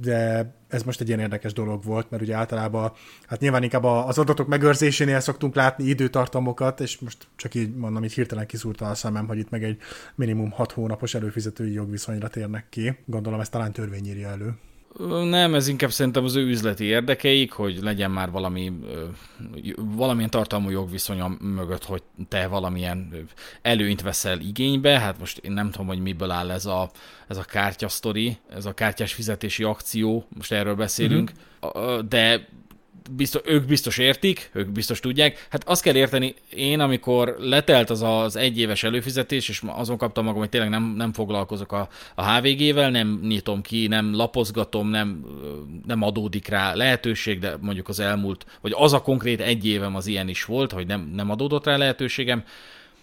de 0.01 0.53
ez 0.67 0.83
most 0.83 1.01
egy 1.01 1.07
ilyen 1.07 1.19
érdekes 1.19 1.53
dolog 1.53 1.83
volt, 1.83 2.09
mert 2.09 2.23
ugye 2.23 2.35
általában, 2.35 2.91
hát 3.27 3.39
nyilván 3.39 3.63
inkább 3.63 3.83
az 3.83 4.17
adatok 4.17 4.47
megőrzésénél 4.47 5.19
szoktunk 5.19 5.55
látni 5.55 5.83
időtartamokat, 5.83 6.79
és 6.79 6.99
most 6.99 7.27
csak 7.35 7.55
így 7.55 7.75
mondom, 7.75 8.03
így 8.03 8.13
hirtelen 8.13 8.45
kiszúrta 8.45 8.89
a 8.89 8.95
szemem, 8.95 9.27
hogy 9.27 9.37
itt 9.37 9.49
meg 9.49 9.63
egy 9.63 9.77
minimum 10.15 10.51
6 10.51 10.71
hónapos 10.71 11.13
előfizetői 11.13 11.73
jogviszonyra 11.73 12.27
térnek 12.27 12.65
ki. 12.69 12.97
Gondolom 13.05 13.39
ezt 13.39 13.51
talán 13.51 13.71
törvény 13.71 14.05
írja 14.05 14.29
elő. 14.29 14.53
Nem, 15.07 15.53
ez 15.55 15.67
inkább 15.67 15.91
szerintem 15.91 16.23
az 16.23 16.35
ő 16.35 16.47
üzleti 16.47 16.83
érdekeik, 16.83 17.51
hogy 17.51 17.79
legyen 17.81 18.11
már 18.11 18.31
valami, 18.31 18.71
valamilyen 19.75 20.29
tartalmú 20.29 20.69
jogviszonya 20.69 21.27
mögött, 21.39 21.83
hogy 21.85 22.03
te 22.27 22.47
valamilyen 22.47 23.27
előnyt 23.61 24.01
veszel 24.01 24.39
igénybe. 24.39 24.99
Hát 24.99 25.19
most 25.19 25.37
én 25.37 25.51
nem 25.51 25.71
tudom, 25.71 25.87
hogy 25.87 25.99
miből 25.99 26.31
áll 26.31 26.51
ez 26.51 26.65
a, 26.65 26.91
ez 27.27 27.37
a 27.37 27.43
kártyasztori, 27.43 28.37
ez 28.49 28.65
a 28.65 28.73
kártyás 28.73 29.13
fizetési 29.13 29.63
akció, 29.63 30.27
most 30.37 30.51
erről 30.51 30.75
beszélünk, 30.75 31.31
uh-huh. 31.61 31.99
de 31.99 32.47
biztos, 33.11 33.41
ők 33.45 33.65
biztos 33.65 33.97
értik, 33.97 34.49
ők 34.53 34.69
biztos 34.69 34.99
tudják. 34.99 35.47
Hát 35.49 35.67
azt 35.67 35.81
kell 35.81 35.95
érteni, 35.95 36.35
én 36.49 36.79
amikor 36.79 37.35
letelt 37.39 37.89
az 37.89 38.01
az 38.01 38.35
egyéves 38.35 38.83
előfizetés, 38.83 39.49
és 39.49 39.61
azon 39.65 39.97
kaptam 39.97 40.23
magam, 40.23 40.39
hogy 40.39 40.49
tényleg 40.49 40.69
nem, 40.69 40.83
nem 40.83 41.13
foglalkozok 41.13 41.71
a, 41.71 41.89
a 42.15 42.31
HVG-vel, 42.31 42.89
nem 42.89 43.19
nyitom 43.23 43.61
ki, 43.61 43.87
nem 43.87 44.15
lapozgatom, 44.15 44.89
nem, 44.89 45.25
nem 45.85 46.01
adódik 46.01 46.47
rá 46.47 46.73
lehetőség, 46.73 47.39
de 47.39 47.57
mondjuk 47.61 47.87
az 47.87 47.99
elmúlt, 47.99 48.45
vagy 48.61 48.73
az 48.75 48.93
a 48.93 49.01
konkrét 49.01 49.41
egy 49.41 49.65
évem 49.65 49.95
az 49.95 50.07
ilyen 50.07 50.27
is 50.27 50.45
volt, 50.45 50.71
hogy 50.71 50.87
nem, 50.87 51.11
nem 51.15 51.29
adódott 51.29 51.65
rá 51.65 51.77
lehetőségem, 51.77 52.43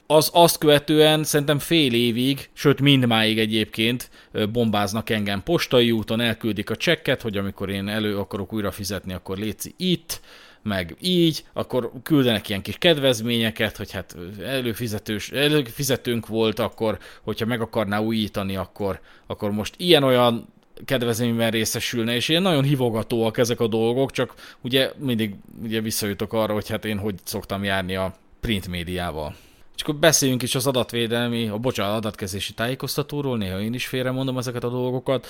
az 0.07 0.31
azt 0.33 0.59
követően 0.59 1.25
szerintem 1.25 1.59
fél 1.59 1.95
évig, 1.95 2.49
sőt 2.53 2.81
mindmáig 2.81 3.38
egyébként 3.38 4.11
bombáznak 4.53 5.11
engem 5.11 5.42
postai 5.42 5.90
úton, 5.90 6.21
elküldik 6.21 6.71
a 6.71 6.77
csekket, 6.77 7.23
hogy 7.23 7.37
amikor 7.37 7.71
én 7.71 7.88
elő 7.88 8.19
akarok 8.19 8.53
újra 8.53 8.71
fizetni, 8.71 9.12
akkor 9.12 9.38
létszi 9.38 9.75
itt, 9.77 10.21
meg 10.62 10.97
így, 11.01 11.45
akkor 11.53 11.92
küldenek 12.03 12.49
ilyen 12.49 12.62
kis 12.62 12.79
kedvezményeket, 12.79 13.77
hogy 13.77 13.92
hát 13.92 14.16
előfizetős, 14.45 15.31
előfizetőnk 15.31 16.27
volt, 16.27 16.59
akkor 16.59 16.99
hogyha 17.23 17.47
meg 17.47 17.61
akarná 17.61 17.99
újítani, 18.01 18.57
akkor, 18.57 19.01
akkor 19.27 19.51
most 19.51 19.75
ilyen-olyan 19.77 20.49
kedvezményben 20.85 21.51
részesülne, 21.51 22.14
és 22.14 22.29
ilyen 22.29 22.42
nagyon 22.42 22.64
hivogatóak 22.64 23.38
ezek 23.38 23.61
a 23.61 23.66
dolgok, 23.66 24.11
csak 24.11 24.35
ugye 24.61 24.90
mindig 24.99 25.35
ugye 25.62 25.81
visszajutok 25.81 26.33
arra, 26.33 26.53
hogy 26.53 26.69
hát 26.69 26.85
én 26.85 26.99
hogy 26.99 27.14
szoktam 27.25 27.64
járni 27.64 27.97
a 27.97 28.14
print 28.40 28.69
médiával. 28.69 29.37
És 29.77 29.83
akkor 29.83 29.95
beszéljünk 29.95 30.43
is 30.43 30.55
az 30.55 30.67
adatvédelmi, 30.67 31.49
a 31.49 31.59
bocsánat, 31.59 31.97
adatkezési 31.97 32.55
tájékoztatóról, 32.55 33.37
néha 33.37 33.61
én 33.61 33.75
is 33.75 33.87
félre 33.87 34.11
mondom 34.11 34.39
ezeket 34.39 34.65
a 34.65 34.69
dolgokat. 34.69 35.27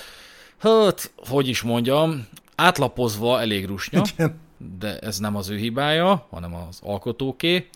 Hát, 0.57 1.11
hogy 1.17 1.47
is 1.47 1.61
mondjam, 1.61 2.27
átlapozva 2.55 3.41
elég 3.41 3.65
rusnya, 3.65 4.01
Igen. 4.13 4.39
de 4.79 4.97
ez 4.97 5.17
nem 5.17 5.35
az 5.35 5.49
ő 5.49 5.57
hibája, 5.57 6.27
hanem 6.29 6.53
az 6.53 6.79
alkotóké. 6.83 7.67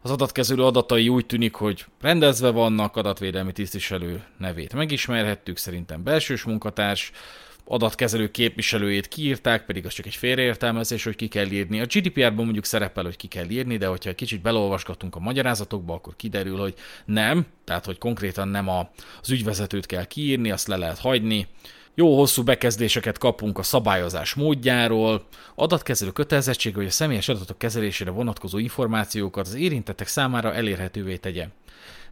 Az 0.00 0.10
adatkezelő 0.10 0.64
adatai 0.64 1.08
úgy 1.08 1.26
tűnik, 1.26 1.54
hogy 1.54 1.84
rendezve 2.00 2.50
vannak, 2.50 2.96
adatvédelmi 2.96 3.52
tisztviselő 3.52 4.24
nevét 4.38 4.74
megismerhettük, 4.74 5.56
szerintem 5.56 6.02
belsős 6.02 6.44
munkatárs, 6.44 7.12
adatkezelő 7.64 8.30
képviselőjét 8.30 9.08
kiírták, 9.08 9.64
pedig 9.64 9.86
az 9.86 9.92
csak 9.92 10.06
egy 10.06 10.14
félreértelmezés, 10.14 11.04
hogy 11.04 11.16
ki 11.16 11.28
kell 11.28 11.50
írni. 11.50 11.80
A 11.80 11.86
GDPR-ban 11.86 12.44
mondjuk 12.44 12.64
szerepel, 12.64 13.04
hogy 13.04 13.16
ki 13.16 13.26
kell 13.26 13.48
írni, 13.48 13.76
de 13.76 13.86
hogyha 13.86 14.14
kicsit 14.14 14.42
belolvasgatunk 14.42 15.16
a 15.16 15.20
magyarázatokba, 15.20 15.94
akkor 15.94 16.16
kiderül, 16.16 16.58
hogy 16.58 16.74
nem, 17.04 17.46
tehát 17.64 17.84
hogy 17.84 17.98
konkrétan 17.98 18.48
nem 18.48 18.68
a, 18.68 18.90
az 19.20 19.30
ügyvezetőt 19.30 19.86
kell 19.86 20.04
kiírni, 20.04 20.50
azt 20.50 20.66
le 20.66 20.76
lehet 20.76 20.98
hagyni. 20.98 21.46
Jó 21.94 22.16
hosszú 22.16 22.42
bekezdéseket 22.42 23.18
kapunk 23.18 23.58
a 23.58 23.62
szabályozás 23.62 24.34
módjáról, 24.34 25.26
adatkezelő 25.54 26.10
kötelezettség, 26.10 26.74
hogy 26.74 26.86
a 26.86 26.90
személyes 26.90 27.28
adatok 27.28 27.58
kezelésére 27.58 28.10
vonatkozó 28.10 28.58
információkat 28.58 29.46
az 29.46 29.54
érintettek 29.54 30.06
számára 30.06 30.54
elérhetővé 30.54 31.16
tegye. 31.16 31.46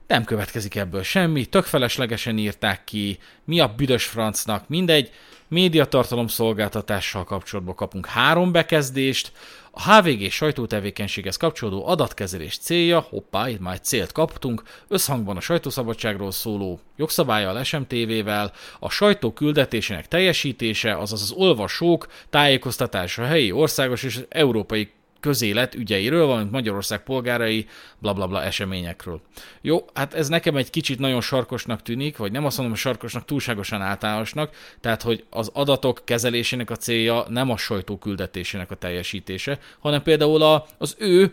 Nem 0.06 0.24
következik 0.24 0.74
ebből 0.74 1.02
semmi, 1.02 1.46
tök 1.46 1.64
feleslegesen 1.64 2.38
írták 2.38 2.84
ki, 2.84 3.18
mi 3.44 3.60
a 3.60 3.74
büdös 3.76 4.04
francnak, 4.04 4.68
mindegy, 4.68 5.10
médiatartalom 5.50 6.26
szolgáltatással 6.26 7.24
kapcsolatban 7.24 7.74
kapunk 7.74 8.06
három 8.06 8.52
bekezdést, 8.52 9.32
a 9.70 9.92
HVG 9.92 10.30
sajtótevékenységhez 10.30 11.36
kapcsolódó 11.36 11.86
adatkezelés 11.86 12.58
célja, 12.58 13.06
hoppá, 13.08 13.48
itt 13.48 13.60
már 13.60 13.74
egy 13.74 13.84
célt 13.84 14.12
kaptunk, 14.12 14.62
összhangban 14.88 15.36
a 15.36 15.40
sajtószabadságról 15.40 16.30
szóló 16.30 16.80
jogszabályjal, 16.96 17.64
SMTV-vel, 17.64 18.52
a 18.78 18.90
sajtó 18.90 19.32
küldetésének 19.32 20.08
teljesítése, 20.08 20.96
azaz 20.96 21.22
az 21.22 21.32
olvasók 21.32 22.06
tájékoztatása 22.30 23.24
helyi, 23.24 23.52
országos 23.52 24.02
és 24.02 24.20
európai 24.28 24.90
közélet 25.20 25.74
ügyeiről, 25.74 26.26
valamint 26.26 26.50
Magyarország 26.50 27.02
polgárai 27.02 27.66
blablabla 27.98 28.26
bla, 28.26 28.38
bla 28.38 28.46
eseményekről. 28.46 29.20
Jó, 29.60 29.84
hát 29.94 30.14
ez 30.14 30.28
nekem 30.28 30.56
egy 30.56 30.70
kicsit 30.70 30.98
nagyon 30.98 31.20
sarkosnak 31.20 31.82
tűnik, 31.82 32.16
vagy 32.16 32.32
nem 32.32 32.44
azt 32.44 32.56
mondom, 32.56 32.74
hogy 32.74 32.84
sarkosnak, 32.84 33.24
túlságosan 33.24 33.80
általánosnak, 33.80 34.54
tehát 34.80 35.02
hogy 35.02 35.24
az 35.30 35.50
adatok 35.52 36.02
kezelésének 36.04 36.70
a 36.70 36.76
célja 36.76 37.24
nem 37.28 37.50
a 37.50 37.56
sajtó 37.56 37.98
küldetésének 37.98 38.70
a 38.70 38.74
teljesítése, 38.74 39.58
hanem 39.80 40.02
például 40.02 40.42
a, 40.42 40.66
az 40.78 40.96
ő 40.98 41.32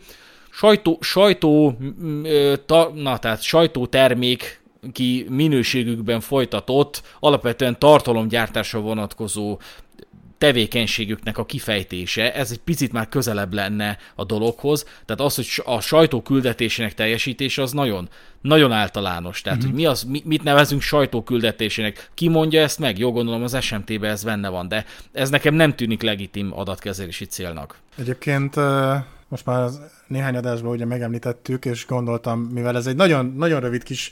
sajtó, 0.49 0.97
sajtó, 1.01 1.77
ta, 2.65 2.91
na, 2.93 3.17
tehát 3.17 3.41
sajtótermék 3.41 4.61
ki 4.91 5.25
minőségükben 5.29 6.19
folytatott, 6.19 7.01
alapvetően 7.19 7.79
tartalomgyártásra 7.79 8.79
vonatkozó 8.79 9.59
tevékenységüknek 10.37 11.37
a 11.37 11.45
kifejtése, 11.45 12.33
ez 12.33 12.51
egy 12.51 12.59
picit 12.59 12.91
már 12.91 13.09
közelebb 13.09 13.53
lenne 13.53 13.97
a 14.15 14.23
dologhoz, 14.23 14.83
tehát 15.05 15.21
az, 15.21 15.35
hogy 15.35 15.47
a 15.65 15.81
sajtó 15.81 16.21
küldetésének 16.21 16.93
teljesítése 16.93 17.61
az 17.61 17.71
nagyon, 17.71 18.09
nagyon 18.41 18.71
általános. 18.71 19.41
Tehát, 19.41 19.57
uh-huh. 19.57 19.73
hogy 19.73 19.81
mi 19.81 19.87
az, 19.87 20.03
mi, 20.03 20.21
mit 20.25 20.43
nevezünk 20.43 20.81
sajtóküldetésének, 20.81 22.09
ki 22.13 22.27
mondja 22.27 22.61
ezt 22.61 22.79
meg? 22.79 22.97
Jó, 22.97 23.11
gondolom 23.11 23.43
az 23.43 23.57
SMT-ben 23.61 24.11
ez 24.11 24.23
benne 24.23 24.49
van, 24.49 24.67
de 24.67 24.85
ez 25.11 25.29
nekem 25.29 25.53
nem 25.53 25.75
tűnik 25.75 26.01
legitim 26.01 26.53
adatkezelési 26.53 27.25
célnak. 27.25 27.77
Egyébként 27.97 28.55
most 29.27 29.45
már 29.45 29.61
az 29.61 29.81
néhány 30.07 30.35
adásban 30.35 30.71
ugye 30.71 30.85
megemlítettük, 30.85 31.65
és 31.65 31.85
gondoltam, 31.85 32.39
mivel 32.39 32.75
ez 32.75 32.87
egy 32.87 32.95
nagyon, 32.95 33.33
nagyon 33.35 33.59
rövid 33.59 33.83
kis 33.83 34.11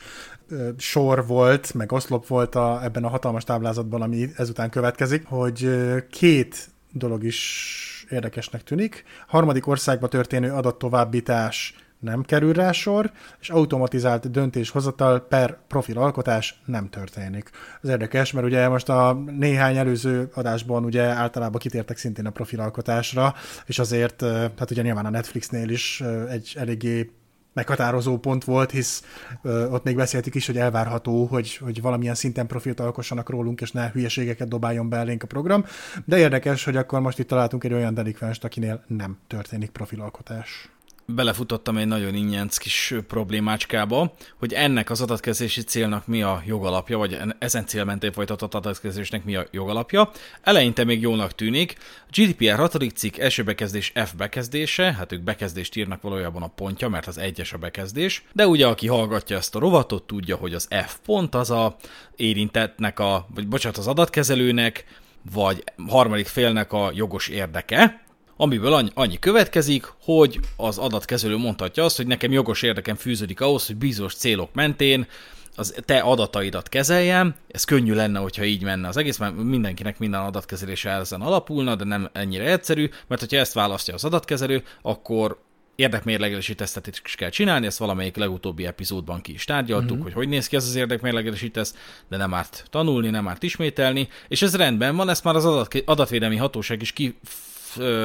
sor 0.77 1.27
volt, 1.27 1.73
meg 1.73 1.91
oszlop 1.91 2.27
volt 2.27 2.55
a, 2.55 2.79
ebben 2.83 3.03
a 3.03 3.09
hatalmas 3.09 3.43
táblázatban, 3.43 4.01
ami 4.01 4.29
ezután 4.35 4.69
következik, 4.69 5.25
hogy 5.25 5.69
két 6.09 6.67
dolog 6.91 7.23
is 7.23 8.05
érdekesnek 8.09 8.63
tűnik. 8.63 9.03
Harmadik 9.27 9.67
országba 9.67 10.07
történő 10.07 10.51
adattovábbítás 10.51 11.75
nem 12.05 12.21
kerül 12.21 12.53
rá 12.53 12.71
sor, 12.71 13.11
és 13.39 13.49
automatizált 13.49 14.31
döntéshozatal 14.31 15.19
per 15.19 15.57
profilalkotás 15.67 16.61
nem 16.65 16.89
történik. 16.89 17.49
Ez 17.81 17.89
érdekes, 17.89 18.31
mert 18.31 18.45
ugye 18.45 18.67
most 18.67 18.89
a 18.89 19.23
néhány 19.37 19.77
előző 19.77 20.29
adásban 20.33 20.83
ugye 20.83 21.03
általában 21.03 21.59
kitértek 21.59 21.97
szintén 21.97 22.25
a 22.25 22.29
profilalkotásra, 22.29 23.33
és 23.65 23.79
azért, 23.79 24.21
hát 24.57 24.71
ugye 24.71 24.81
nyilván 24.81 25.05
a 25.05 25.09
Netflixnél 25.09 25.69
is 25.69 26.03
egy 26.29 26.53
eléggé 26.57 27.11
meghatározó 27.55 28.17
pont 28.17 28.43
volt, 28.43 28.71
hisz 28.71 29.03
ö, 29.41 29.67
ott 29.67 29.83
még 29.83 29.95
beszéltük 29.95 30.35
is, 30.35 30.45
hogy 30.45 30.57
elvárható, 30.57 31.25
hogy, 31.25 31.55
hogy 31.55 31.81
valamilyen 31.81 32.15
szinten 32.15 32.47
profilt 32.47 32.79
alkossanak 32.79 33.29
rólunk, 33.29 33.61
és 33.61 33.71
ne 33.71 33.89
hülyeségeket 33.91 34.47
dobáljon 34.47 34.89
be 34.89 34.97
elénk 34.97 35.23
a 35.23 35.27
program. 35.27 35.65
De 36.05 36.17
érdekes, 36.17 36.63
hogy 36.63 36.75
akkor 36.75 36.99
most 36.99 37.19
itt 37.19 37.27
találtunk 37.27 37.63
egy 37.63 37.73
olyan 37.73 37.93
delikvenst, 37.93 38.43
akinél 38.43 38.83
nem 38.87 39.17
történik 39.27 39.69
profilalkotás 39.69 40.69
belefutottam 41.05 41.77
egy 41.77 41.87
nagyon 41.87 42.15
ingyenc 42.15 42.57
kis 42.57 42.93
problémácskába, 43.07 44.13
hogy 44.39 44.53
ennek 44.53 44.89
az 44.89 45.01
adatkezési 45.01 45.61
célnak 45.61 46.07
mi 46.07 46.21
a 46.21 46.41
jogalapja, 46.45 46.97
vagy 46.97 47.17
ezen 47.39 47.65
cél 47.65 47.83
mentén 47.83 48.11
folytatott 48.11 48.53
adatkezésnek 48.53 49.23
mi 49.23 49.35
a 49.35 49.45
jogalapja. 49.51 50.11
Eleinte 50.41 50.83
még 50.83 51.01
jónak 51.01 51.35
tűnik. 51.35 51.75
GDPR 52.11 52.55
6. 52.55 52.93
cikk 52.93 53.17
első 53.17 53.43
bekezdés 53.43 53.91
F 54.05 54.13
bekezdése, 54.13 54.93
hát 54.93 55.11
ők 55.11 55.21
bekezdést 55.21 55.75
írnak 55.75 56.01
valójában 56.01 56.43
a 56.43 56.47
pontja, 56.47 56.89
mert 56.89 57.07
az 57.07 57.17
egyes 57.17 57.53
a 57.53 57.57
bekezdés, 57.57 58.23
de 58.33 58.47
ugye 58.47 58.67
aki 58.67 58.87
hallgatja 58.87 59.37
ezt 59.37 59.55
a 59.55 59.59
rovatot, 59.59 60.03
tudja, 60.03 60.35
hogy 60.35 60.53
az 60.53 60.67
F 60.87 60.95
pont 61.05 61.35
az 61.35 61.51
a 61.51 61.75
érintettnek 62.15 62.99
a, 62.99 63.27
vagy 63.33 63.47
bocsánat, 63.47 63.77
az 63.77 63.87
adatkezelőnek, 63.87 64.85
vagy 65.31 65.63
harmadik 65.87 66.27
félnek 66.27 66.73
a 66.73 66.91
jogos 66.93 67.27
érdeke, 67.27 68.04
amiből 68.37 68.91
annyi, 68.93 69.19
következik, 69.19 69.93
hogy 70.03 70.39
az 70.57 70.77
adatkezelő 70.77 71.37
mondhatja 71.37 71.83
azt, 71.83 71.97
hogy 71.97 72.07
nekem 72.07 72.31
jogos 72.31 72.61
érdekem 72.61 72.95
fűződik 72.95 73.41
ahhoz, 73.41 73.67
hogy 73.67 73.75
bizonyos 73.75 74.15
célok 74.15 74.53
mentén 74.53 75.07
az 75.55 75.75
te 75.85 75.99
adataidat 75.99 76.69
kezeljem, 76.69 77.35
ez 77.51 77.63
könnyű 77.63 77.93
lenne, 77.93 78.19
hogyha 78.19 78.43
így 78.43 78.63
menne 78.63 78.87
az 78.87 78.97
egész, 78.97 79.17
mert 79.17 79.35
mindenkinek 79.35 79.99
minden 79.99 80.21
adatkezelése 80.21 80.89
ezen 80.89 81.21
alapulna, 81.21 81.75
de 81.75 81.83
nem 81.83 82.09
ennyire 82.13 82.51
egyszerű, 82.51 82.89
mert 83.07 83.21
hogyha 83.21 83.37
ezt 83.37 83.53
választja 83.53 83.93
az 83.93 84.05
adatkezelő, 84.05 84.63
akkor 84.81 85.43
érdekmérlegelési 85.75 86.55
tesztet 86.55 86.87
is 86.87 87.15
kell 87.15 87.29
csinálni, 87.29 87.65
ezt 87.65 87.77
valamelyik 87.77 88.15
legutóbbi 88.15 88.65
epizódban 88.65 89.21
ki 89.21 89.33
is 89.33 89.45
tárgyaltuk, 89.45 89.89
uh-huh. 89.91 90.03
hogy 90.03 90.13
hogy 90.13 90.27
néz 90.27 90.47
ki 90.47 90.55
ez 90.55 90.67
az 90.67 90.75
érdekmérlegelési 90.75 91.51
teszt, 91.51 91.77
de 92.09 92.17
nem 92.17 92.33
árt 92.33 92.65
tanulni, 92.69 93.09
nem 93.09 93.27
árt 93.27 93.43
ismételni, 93.43 94.07
és 94.27 94.41
ez 94.41 94.55
rendben 94.55 94.95
van, 94.95 95.09
ezt 95.09 95.23
már 95.23 95.35
az 95.35 95.45
adat, 95.45 95.83
adatvédelmi 95.85 96.35
hatóság 96.35 96.81
is 96.81 96.91
ki 96.91 97.17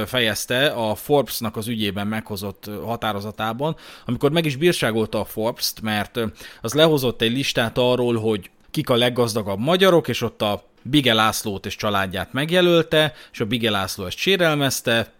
fejezte 0.06 0.66
a 0.66 0.94
Forbes-nak 0.94 1.56
az 1.56 1.68
ügyében 1.68 2.06
meghozott 2.06 2.70
határozatában, 2.84 3.76
amikor 4.04 4.30
meg 4.30 4.44
is 4.44 4.56
bírságolta 4.56 5.20
a 5.20 5.24
Forbes-t, 5.24 5.80
mert 5.80 6.20
az 6.60 6.72
lehozott 6.72 7.22
egy 7.22 7.32
listát 7.32 7.78
arról, 7.78 8.16
hogy 8.16 8.50
kik 8.70 8.90
a 8.90 8.96
leggazdagabb 8.96 9.58
magyarok, 9.58 10.08
és 10.08 10.22
ott 10.22 10.42
a 10.42 10.68
Bige 10.82 11.14
Lászlót 11.14 11.66
és 11.66 11.76
családját 11.76 12.32
megjelölte, 12.32 13.12
és 13.32 13.40
a 13.40 13.44
Bige 13.44 13.70
László 13.70 14.04
ezt 14.04 14.16
sérelmezte, 14.16 15.12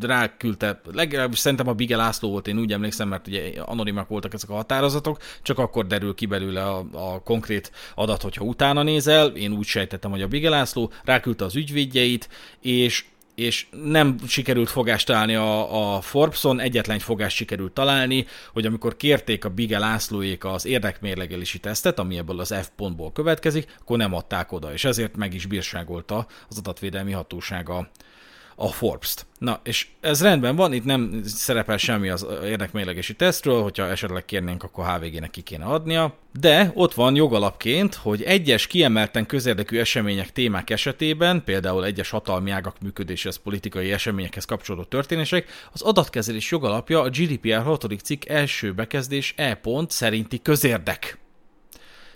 ráküldte, 0.00 0.80
legalábbis 0.92 1.38
szerintem 1.38 1.68
a 1.68 1.72
Bige 1.72 1.96
László 1.96 2.30
volt, 2.30 2.48
én 2.48 2.58
úgy 2.58 2.72
emlékszem, 2.72 3.08
mert 3.08 3.26
ugye 3.26 3.52
anonimak 3.60 4.08
voltak 4.08 4.34
ezek 4.34 4.50
a 4.50 4.54
határozatok, 4.54 5.18
csak 5.42 5.58
akkor 5.58 5.86
derül 5.86 6.14
ki 6.14 6.26
belőle 6.26 6.62
a, 6.62 6.86
a 6.92 7.22
konkrét 7.22 7.72
adat, 7.94 8.22
hogyha 8.22 8.44
utána 8.44 8.82
nézel, 8.82 9.26
én 9.28 9.52
úgy 9.52 9.66
sejtettem, 9.66 10.10
hogy 10.10 10.22
a 10.22 10.28
Bige 10.28 10.48
László 10.48 10.92
ráküldte 11.04 11.44
az 11.44 11.56
ügyvédjeit, 11.56 12.28
és 12.60 13.04
és 13.36 13.66
nem 13.70 14.16
sikerült 14.26 14.68
fogást 14.70 15.06
találni 15.06 15.34
a, 15.34 15.94
a 15.96 16.00
Forbeson, 16.00 16.60
egyetlen 16.60 16.98
fogást 16.98 17.36
sikerült 17.36 17.72
találni, 17.72 18.26
hogy 18.52 18.66
amikor 18.66 18.96
kérték 18.96 19.44
a 19.44 19.50
Bige 19.50 19.78
Lászlóék 19.78 20.44
az 20.44 20.66
érdekmérlegelési 20.66 21.58
tesztet, 21.58 21.98
ami 21.98 22.16
ebből 22.16 22.40
az 22.40 22.54
F 22.62 22.68
pontból 22.76 23.12
következik, 23.12 23.76
akkor 23.80 23.96
nem 23.96 24.14
adták 24.14 24.52
oda, 24.52 24.72
és 24.72 24.84
ezért 24.84 25.16
meg 25.16 25.34
is 25.34 25.46
bírságolta 25.46 26.26
az 26.48 26.58
adatvédelmi 26.58 27.12
hatósága 27.12 27.88
a 28.58 28.68
Forbes-t. 28.68 29.26
Na, 29.38 29.60
és 29.62 29.86
ez 30.00 30.22
rendben 30.22 30.56
van, 30.56 30.72
itt 30.72 30.84
nem 30.84 31.20
szerepel 31.24 31.76
semmi 31.76 32.08
az 32.08 32.26
érdekmérlegesi 32.44 33.14
tesztről, 33.14 33.62
hogyha 33.62 33.88
esetleg 33.88 34.24
kérnénk, 34.24 34.62
akkor 34.62 34.86
HVG-nek 34.86 35.30
ki 35.30 35.40
kéne 35.40 35.64
adnia, 35.64 36.14
de 36.40 36.70
ott 36.74 36.94
van 36.94 37.14
jogalapként, 37.14 37.94
hogy 37.94 38.22
egyes 38.22 38.66
kiemelten 38.66 39.26
közérdekű 39.26 39.78
események 39.78 40.32
témák 40.32 40.70
esetében, 40.70 41.44
például 41.44 41.84
egyes 41.84 42.10
hatalmi 42.10 42.50
ágak 42.50 42.80
működéshez, 42.80 43.36
politikai 43.36 43.92
eseményekhez 43.92 44.44
kapcsolódó 44.44 44.84
történések, 44.84 45.48
az 45.72 45.82
adatkezelés 45.82 46.50
jogalapja 46.50 47.00
a 47.00 47.08
GDPR 47.08 47.62
6. 47.62 47.86
cikk 48.02 48.24
első 48.24 48.72
bekezdés 48.72 49.34
E 49.36 49.54
pont 49.54 49.90
szerinti 49.90 50.42
közérdek. 50.42 51.18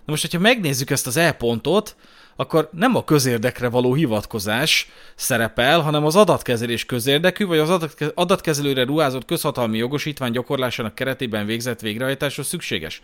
Na 0.04 0.12
most, 0.16 0.22
hogyha 0.22 0.38
megnézzük 0.38 0.90
ezt 0.90 1.06
az 1.06 1.16
E 1.16 1.32
pontot, 1.32 1.96
akkor 2.40 2.68
nem 2.72 2.96
a 2.96 3.04
közérdekre 3.04 3.68
való 3.68 3.94
hivatkozás 3.94 4.88
szerepel, 5.14 5.80
hanem 5.80 6.04
az 6.04 6.16
adatkezelés 6.16 6.86
közérdekű, 6.86 7.46
vagy 7.46 7.58
az 7.58 7.88
adatkezelőre 8.14 8.84
ruházott 8.84 9.24
közhatalmi 9.24 9.78
jogosítvány 9.78 10.32
gyakorlásának 10.32 10.94
keretében 10.94 11.46
végzett 11.46 11.80
végrehajtásra 11.80 12.42
szükséges. 12.42 13.00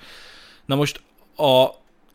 Na 0.64 0.74
most 0.74 1.00
a, 1.36 1.64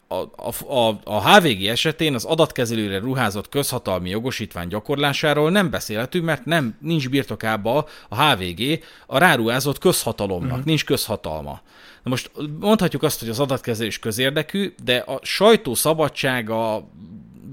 a, 0.07 0.73
a, 0.75 0.99
a 1.03 1.29
HVG 1.29 1.63
esetén 1.63 2.13
az 2.13 2.25
adatkezelőre 2.25 2.99
ruházott 2.99 3.49
közhatalmi 3.49 4.09
jogosítvány 4.09 4.67
gyakorlásáról 4.67 5.51
nem 5.51 5.69
beszélhetünk, 5.69 6.25
mert 6.25 6.45
nem 6.45 6.77
nincs 6.79 7.09
birtokába 7.09 7.87
a 8.09 8.23
HVG 8.23 8.83
a 9.05 9.17
ráruházott 9.17 9.77
közhatalomnak, 9.77 10.51
uh-huh. 10.51 10.65
nincs 10.65 10.85
közhatalma. 10.85 11.61
Na 12.03 12.09
most 12.09 12.31
mondhatjuk 12.59 13.03
azt, 13.03 13.19
hogy 13.19 13.29
az 13.29 13.39
adatkezelés 13.39 13.99
közérdekű, 13.99 14.73
de 14.83 14.97
a 14.97 15.19
sajtó 15.23 15.73
szabadsága 15.75 16.87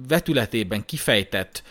vetületében 0.09 0.85
kifejtett 0.85 1.63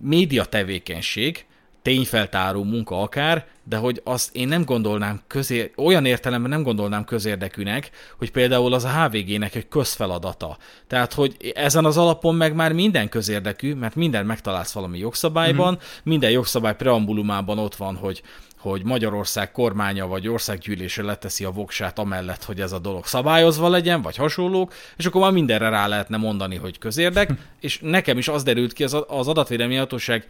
média 0.00 0.44
tevékenység, 0.44 1.44
tényfeltáró 1.82 2.64
munka 2.64 3.02
akár, 3.02 3.46
de 3.64 3.76
hogy 3.76 4.00
azt 4.04 4.36
én 4.36 4.48
nem 4.48 4.64
gondolnám 4.64 5.20
közé, 5.26 5.72
olyan 5.76 6.04
értelemben 6.04 6.50
nem 6.50 6.62
gondolnám 6.62 7.04
közérdekűnek, 7.04 7.90
hogy 8.18 8.30
például 8.30 8.74
az 8.74 8.84
a 8.84 8.88
HVG-nek 8.88 9.54
egy 9.54 9.68
közfeladata. 9.68 10.56
Tehát, 10.86 11.12
hogy 11.12 11.52
ezen 11.54 11.84
az 11.84 11.96
alapon 11.96 12.34
meg 12.34 12.54
már 12.54 12.72
minden 12.72 13.08
közérdekű, 13.08 13.74
mert 13.74 13.94
minden 13.94 14.26
megtalálsz 14.26 14.72
valami 14.72 14.98
jogszabályban, 14.98 15.72
mm-hmm. 15.72 15.82
minden 16.02 16.30
jogszabály 16.30 16.76
preambulumában 16.76 17.58
ott 17.58 17.74
van, 17.74 17.96
hogy 17.96 18.22
hogy 18.62 18.84
Magyarország 18.84 19.52
kormánya 19.52 20.06
vagy 20.06 20.28
országgyűlése 20.28 21.02
leteszi 21.02 21.44
a 21.44 21.50
voksát 21.50 21.98
amellett, 21.98 22.44
hogy 22.44 22.60
ez 22.60 22.72
a 22.72 22.78
dolog 22.78 23.06
szabályozva 23.06 23.68
legyen, 23.68 24.02
vagy 24.02 24.16
hasonlók, 24.16 24.74
és 24.96 25.06
akkor 25.06 25.20
már 25.20 25.32
mindenre 25.32 25.68
rá 25.68 25.86
lehetne 25.86 26.16
mondani, 26.16 26.56
hogy 26.56 26.78
közérdek, 26.78 27.30
és 27.60 27.78
nekem 27.82 28.18
is 28.18 28.28
az 28.28 28.42
derült 28.42 28.72
ki 28.72 28.84
az, 28.84 28.96
az 29.08 29.28
adatvédelmi 29.28 29.76
hatóság 29.76 30.26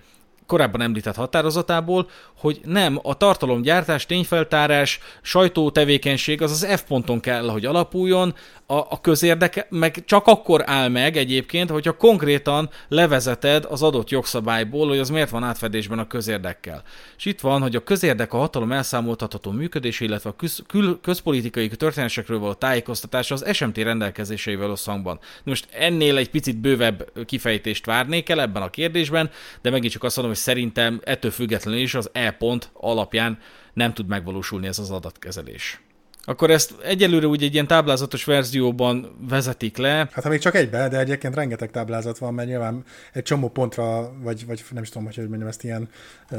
korábban 0.47 0.81
említett 0.81 1.15
határozatából, 1.15 2.09
hogy 2.39 2.61
nem 2.65 2.99
a 3.03 3.17
tartalomgyártás, 3.17 4.07
tényfeltárás, 4.07 5.01
sajtótevékenység 5.23 6.43
az 6.43 6.51
az 6.51 6.67
F 6.77 6.83
ponton 6.83 7.21
kell, 7.21 7.49
hogy 7.49 7.65
alapuljon, 7.65 8.35
a, 8.73 8.87
a 8.91 9.01
közérdeke 9.01 9.67
meg 9.71 10.05
csak 10.05 10.27
akkor 10.27 10.63
áll 10.67 10.89
meg 10.89 11.17
egyébként, 11.17 11.71
hogyha 11.71 11.97
konkrétan 11.97 12.71
levezeted 12.89 13.67
az 13.69 13.83
adott 13.83 14.11
jogszabályból, 14.11 14.89
hogy 14.89 14.99
az 14.99 15.11
miért 15.11 15.31
van 15.31 15.43
átfedésben 15.43 15.99
a 15.99 16.07
közérdekkel. 16.07 16.83
És 17.17 17.25
itt 17.25 17.41
van, 17.41 17.61
hogy 17.61 17.77
a 17.77 17.85
közérdek 17.85 18.33
a 18.33 18.37
hatalom 18.37 18.73
elszámoltatható 18.73 19.51
működése, 19.51 20.05
illetve 20.05 20.31
a 20.31 20.37
köz, 20.37 20.63
kül, 20.67 21.01
közpolitikai 21.03 21.69
történésekről 21.69 22.39
való 22.39 22.53
tájékoztatás 22.53 23.31
az 23.31 23.45
SMT 23.53 23.77
rendelkezéseivel 23.77 24.71
összhangban. 24.71 25.19
Most 25.45 25.69
ennél 25.71 26.17
egy 26.17 26.31
picit 26.31 26.57
bővebb 26.57 27.13
kifejtést 27.27 27.87
várnék 27.87 28.29
el 28.29 28.41
ebben 28.41 28.63
a 28.63 28.71
kérdésben, 28.71 29.31
de 29.63 29.71
megint 29.71 29.93
csak 29.93 30.05
azt 30.05 30.17
mondom, 30.17 30.32
hogy 30.33 30.40
szerintem 30.40 31.01
ettől 31.05 31.31
függetlenül 31.31 31.81
is 31.81 31.95
az 31.95 32.11
E 32.12 32.31
pont 32.31 32.71
alapján 32.73 33.38
nem 33.73 33.95
tud 33.95 34.07
megvalósulni 34.07 34.66
ez 34.66 34.79
az 34.79 34.90
adatkezelés. 34.90 35.81
Akkor 36.25 36.51
ezt 36.51 36.75
egyelőre 36.83 37.27
úgy 37.27 37.43
egy 37.43 37.53
ilyen 37.53 37.67
táblázatos 37.67 38.25
verzióban 38.25 39.17
vezetik 39.29 39.77
le. 39.77 40.09
Hát 40.13 40.23
ha 40.23 40.29
még 40.29 40.41
csak 40.41 40.55
egybe, 40.55 40.89
de 40.89 40.99
egyébként 40.99 41.35
rengeteg 41.35 41.71
táblázat 41.71 42.19
van, 42.19 42.35
mert 42.35 42.49
nyilván 42.49 42.85
egy 43.13 43.23
csomó 43.23 43.49
pontra, 43.49 44.13
vagy, 44.23 44.47
vagy 44.47 44.65
nem 44.71 44.83
is 44.83 44.89
tudom, 44.89 45.09
hogy 45.15 45.29
mondjam, 45.29 45.49
ezt 45.49 45.65
ilyen 45.65 45.89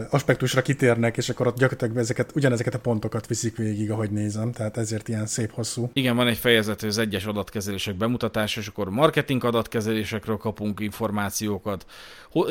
aspektusra 0.10 0.62
kitérnek, 0.62 1.18
és 1.18 1.30
akkor 1.30 1.48
ott 1.48 1.58
gyakorlatilag 1.58 1.98
ezeket, 1.98 2.32
ugyanezeket 2.36 2.74
a 2.74 2.80
pontokat 2.80 3.28
viszik 3.28 3.58
végig, 3.58 3.92
ahogy 3.92 4.12
nézem, 4.12 4.52
tehát 4.52 4.78
ezért 4.78 5.08
ilyen 5.08 5.26
szép 5.26 5.52
hosszú. 5.52 5.90
Igen, 5.94 6.16
van 6.16 6.28
egy 6.28 6.38
fejezet, 6.38 6.80
hogy 6.80 6.90
az 6.90 6.98
egyes 6.98 7.26
adatkezelések 7.26 7.96
bemutatása, 7.96 8.60
és 8.60 8.68
akkor 8.68 8.90
marketing 8.90 9.44
adatkezelésekről 9.44 10.38
kapunk 10.38 10.80
információkat. 10.80 11.86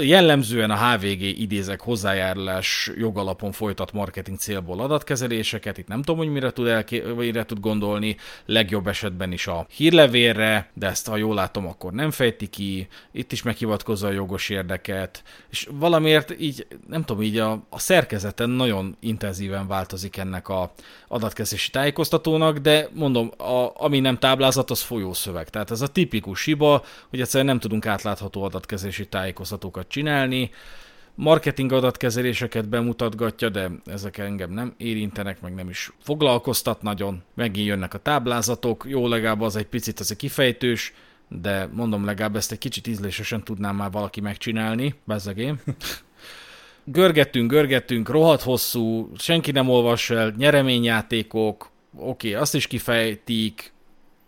Jellemzően 0.00 0.70
a 0.70 0.88
HVG 0.88 1.20
idézek 1.20 1.80
hozzájárulás 1.80 2.90
jogalapon 2.96 3.52
folytat 3.52 3.92
marketing 3.92 4.38
célból 4.38 4.80
adatkezeléseket, 4.80 5.78
itt 5.78 5.88
nem 5.88 6.02
tudom, 6.02 6.16
hogy 6.16 6.28
mire 6.32 6.50
tud 6.50 6.66
elké- 6.66 7.04
hírlevére 7.22 7.44
tud 7.44 7.60
gondolni, 7.60 8.16
legjobb 8.46 8.86
esetben 8.86 9.32
is 9.32 9.46
a 9.46 9.66
hírlevélre, 9.70 10.70
de 10.74 10.86
ezt 10.86 11.08
ha 11.08 11.16
jól 11.16 11.34
látom, 11.34 11.66
akkor 11.66 11.92
nem 11.92 12.10
fejti 12.10 12.46
ki, 12.46 12.88
itt 13.12 13.32
is 13.32 13.42
meghivatkozza 13.42 14.06
a 14.06 14.12
jogos 14.12 14.48
érdeket, 14.48 15.22
és 15.50 15.68
valamiért 15.70 16.40
így, 16.40 16.66
nem 16.88 17.04
tudom, 17.04 17.22
így 17.22 17.38
a, 17.38 17.62
a 17.68 17.78
szerkezeten 17.78 18.50
nagyon 18.50 18.96
intenzíven 19.00 19.66
változik 19.66 20.16
ennek 20.16 20.48
a 20.48 20.72
adatkezelési 21.08 21.70
tájékoztatónak, 21.70 22.58
de 22.58 22.88
mondom, 22.92 23.30
a, 23.36 23.70
ami 23.74 24.00
nem 24.00 24.18
táblázat, 24.18 24.70
az 24.70 24.80
folyószöveg. 24.80 25.48
Tehát 25.48 25.70
ez 25.70 25.80
a 25.80 25.86
tipikus 25.86 26.44
hiba, 26.44 26.84
hogy 27.08 27.20
egyszerűen 27.20 27.46
nem 27.46 27.58
tudunk 27.58 27.86
átlátható 27.86 28.42
adatkezelési 28.42 29.08
tájékoztatókat 29.08 29.88
csinálni, 29.88 30.50
marketing 31.14 31.72
adatkezeléseket 31.72 32.68
bemutatgatja, 32.68 33.48
de 33.48 33.70
ezek 33.84 34.18
engem 34.18 34.50
nem 34.50 34.74
érintenek, 34.76 35.40
meg 35.40 35.54
nem 35.54 35.68
is 35.68 35.92
foglalkoztat 36.02 36.82
nagyon. 36.82 37.22
Megint 37.34 37.66
jönnek 37.66 37.94
a 37.94 37.98
táblázatok, 37.98 38.84
jó 38.88 39.08
legalább 39.08 39.40
az 39.40 39.56
egy 39.56 39.66
picit 39.66 40.00
az 40.00 40.10
egy 40.10 40.16
kifejtős, 40.16 40.92
de 41.28 41.68
mondom 41.72 42.04
legalább 42.04 42.36
ezt 42.36 42.52
egy 42.52 42.58
kicsit 42.58 42.86
ízlésesen 42.86 43.44
tudnám 43.44 43.76
már 43.76 43.90
valaki 43.90 44.20
megcsinálni, 44.20 44.94
bezzegém. 45.04 45.60
görgettünk, 46.84 47.50
görgettünk, 47.50 48.08
rohadt 48.08 48.42
hosszú, 48.42 49.10
senki 49.18 49.50
nem 49.50 49.68
olvas 49.68 50.10
el, 50.10 50.34
nyereményjátékok, 50.36 51.70
oké, 51.96 52.28
okay, 52.28 52.40
azt 52.40 52.54
is 52.54 52.66
kifejtik, 52.66 53.72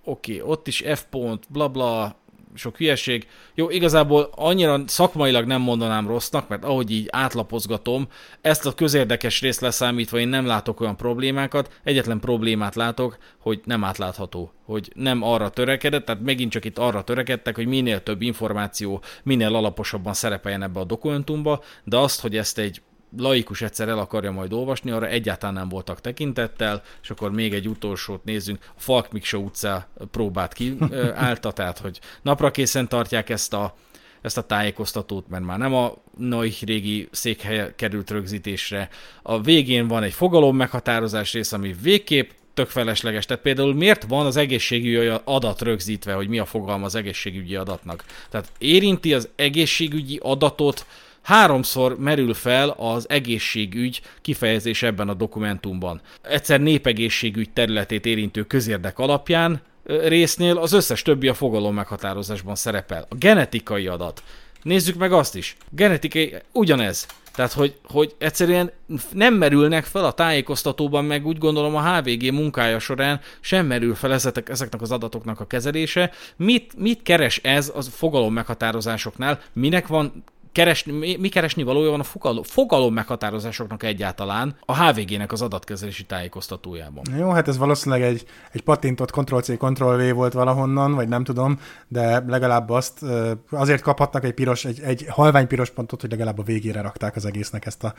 oké, 0.05 0.41
okay, 0.41 0.51
ott 0.51 0.67
is 0.67 0.83
F 0.95 1.05
pont, 1.11 1.45
bla 1.49 1.69
bla, 1.69 2.17
sok 2.55 2.77
hülyeség. 2.77 3.27
Jó, 3.55 3.71
igazából 3.71 4.31
annyira 4.35 4.83
szakmailag 4.87 5.45
nem 5.47 5.61
mondanám 5.61 6.07
rossznak, 6.07 6.49
mert 6.49 6.65
ahogy 6.65 6.91
így 6.91 7.09
átlapozgatom, 7.11 8.09
ezt 8.41 8.67
a 8.67 8.75
közérdekes 8.75 9.41
részt 9.41 9.61
leszámítva 9.61 10.19
én 10.19 10.29
nem 10.29 10.47
látok 10.47 10.81
olyan 10.81 10.97
problémákat, 10.97 11.81
egyetlen 11.85 12.21
problémát 12.21 12.75
látok, 12.75 13.19
hogy 13.39 13.61
nem 13.65 13.85
átlátható, 13.85 14.53
hogy 14.65 14.93
nem 14.95 15.23
arra 15.23 15.49
törekedett, 15.49 16.05
tehát 16.05 16.23
megint 16.23 16.51
csak 16.51 16.65
itt 16.65 16.79
arra 16.79 17.03
törekedtek, 17.03 17.57
hogy 17.57 17.67
minél 17.67 18.03
több 18.03 18.23
információ, 18.23 19.03
minél 19.23 19.55
alaposabban 19.55 20.15
szerepeljen 20.15 20.63
ebbe 20.63 20.81
a 20.81 20.85
dokumentumba, 20.85 21.63
de 21.85 21.97
azt, 21.97 22.21
hogy 22.21 22.37
ezt 22.37 22.59
egy 22.59 22.83
laikus 23.17 23.63
egyszer 23.63 23.89
el 23.89 23.99
akarja 23.99 24.31
majd 24.31 24.53
olvasni, 24.53 24.91
arra 24.91 25.07
egyáltalán 25.07 25.55
nem 25.55 25.69
voltak 25.69 26.01
tekintettel, 26.01 26.83
és 27.03 27.11
akkor 27.11 27.31
még 27.31 27.55
egy 27.55 27.69
utolsót 27.69 28.25
nézzünk, 28.25 28.59
a 28.77 28.81
Falk 28.81 29.13
Miksa 29.13 29.39
utca 29.39 29.89
próbát 30.11 30.53
kiállta, 30.53 31.53
tehát 31.59 31.79
hogy 31.79 32.01
napra 32.23 32.51
készen 32.51 32.89
tartják 32.89 33.31
ezt 33.31 33.53
a, 33.53 33.75
ezt 34.21 34.39
a 34.39 34.47
tájékoztatót, 34.47 35.29
mert 35.29 35.45
már 35.45 35.59
nem 35.59 35.75
a 35.75 35.95
nagy 36.17 36.59
régi 36.67 37.09
székhely 37.11 37.73
került 37.77 38.11
rögzítésre. 38.11 38.89
A 39.23 39.41
végén 39.41 39.89
van 39.89 40.03
egy 40.03 40.13
fogalom 40.13 40.57
meghatározás 40.57 41.33
rész, 41.33 41.53
ami 41.53 41.75
végképp 41.83 42.31
tök 42.55 42.69
felesleges. 42.69 43.27
Tehát 43.27 43.43
például 43.43 43.75
miért 43.75 44.05
van 44.09 44.27
az 44.27 44.37
egészségügyi 44.37 45.11
adat 45.25 45.63
rögzítve, 45.63 46.13
hogy 46.13 46.29
mi 46.29 46.39
a 46.39 46.45
fogalma 46.45 46.85
az 46.85 46.95
egészségügyi 46.95 47.57
adatnak? 47.57 48.05
Tehát 48.31 48.53
érinti 48.59 49.15
az 49.15 49.29
egészségügyi 49.37 50.19
adatot 50.23 50.87
háromszor 51.25 51.99
merül 51.99 52.35
fel 52.35 52.69
az 52.69 53.09
egészségügy 53.09 54.01
kifejezés 54.21 54.83
ebben 54.83 55.09
a 55.09 55.15
dokumentumban. 55.15 56.01
Egyszer 56.23 56.61
népegészségügy 56.61 57.51
területét 57.51 58.07
érintő 58.07 58.43
közérdek 58.43 58.99
alapján 58.99 59.61
résznél 59.87 60.57
az 60.57 60.73
összes 60.73 61.03
többi 61.03 61.29
a 61.29 61.35
fogalom 61.35 61.75
meghatározásban 61.75 62.55
szerepel. 62.55 63.07
A 63.09 63.15
genetikai 63.15 63.87
adat. 63.87 64.23
Nézzük 64.63 64.97
meg 64.97 65.13
azt 65.13 65.37
is. 65.37 65.57
Genetikai, 65.71 66.35
ugyanez. 66.53 67.07
Tehát, 67.35 67.53
hogy, 67.53 67.75
hogy 67.85 68.15
egyszerűen 68.19 68.71
nem 69.13 69.35
merülnek 69.35 69.85
fel 69.85 70.05
a 70.05 70.13
tájékoztatóban, 70.13 71.05
meg 71.05 71.27
úgy 71.27 71.39
gondolom 71.39 71.77
a 71.77 71.97
HVG 71.97 72.33
munkája 72.33 72.79
során 72.79 73.21
sem 73.41 73.67
merül 73.67 73.95
fel 73.95 74.13
ezek, 74.13 74.49
ezeknek 74.49 74.83
az 74.83 74.91
adatoknak 74.91 75.41
a 75.41 75.47
kezelése. 75.47 76.11
Mit, 76.37 76.73
mit 76.77 77.03
keres 77.03 77.39
ez 77.39 77.73
a 77.75 77.83
fogalom 77.83 78.33
meghatározásoknál? 78.33 79.41
Minek 79.53 79.87
van 79.87 80.25
keresni, 80.55 80.93
mi, 80.93 81.17
mi 81.17 81.29
keresni 81.29 81.63
valója 81.63 81.91
van 81.91 82.01
a 82.01 82.05
fogalom, 82.05 82.43
fogalom 82.43 82.95
meghatározásoknak 82.95 83.83
egyáltalán 83.83 84.57
a 84.65 84.85
HVG-nek 84.85 85.33
az 85.33 85.43
adatkezelési 85.43 86.05
tájékoztatójában. 86.05 87.05
Jó, 87.19 87.31
hát 87.31 87.49
ez 87.49 87.59
valószínűleg 87.59 88.03
egy, 88.05 88.25
egy 88.53 88.63
patintott 88.63 89.11
Ctrl-C, 89.11 89.57
Ctrl-V 89.57 90.15
volt 90.15 90.33
valahonnan, 90.33 90.95
vagy 90.95 91.09
nem 91.09 91.25
tudom, 91.25 91.61
de 91.89 92.25
legalább 92.27 92.71
azt 92.71 93.05
azért 93.51 93.83
kaphatnak 93.83 94.25
egy 94.25 94.35
piros, 94.35 94.65
egy, 94.65 94.81
egy 94.81 95.07
halvány 95.09 95.47
piros 95.47 95.71
pontot, 95.71 96.01
hogy 96.01 96.11
legalább 96.11 96.39
a 96.39 96.43
végére 96.43 96.81
rakták 96.81 97.17
az 97.17 97.25
egésznek 97.25 97.67
ezt 97.67 97.85
a, 97.85 97.95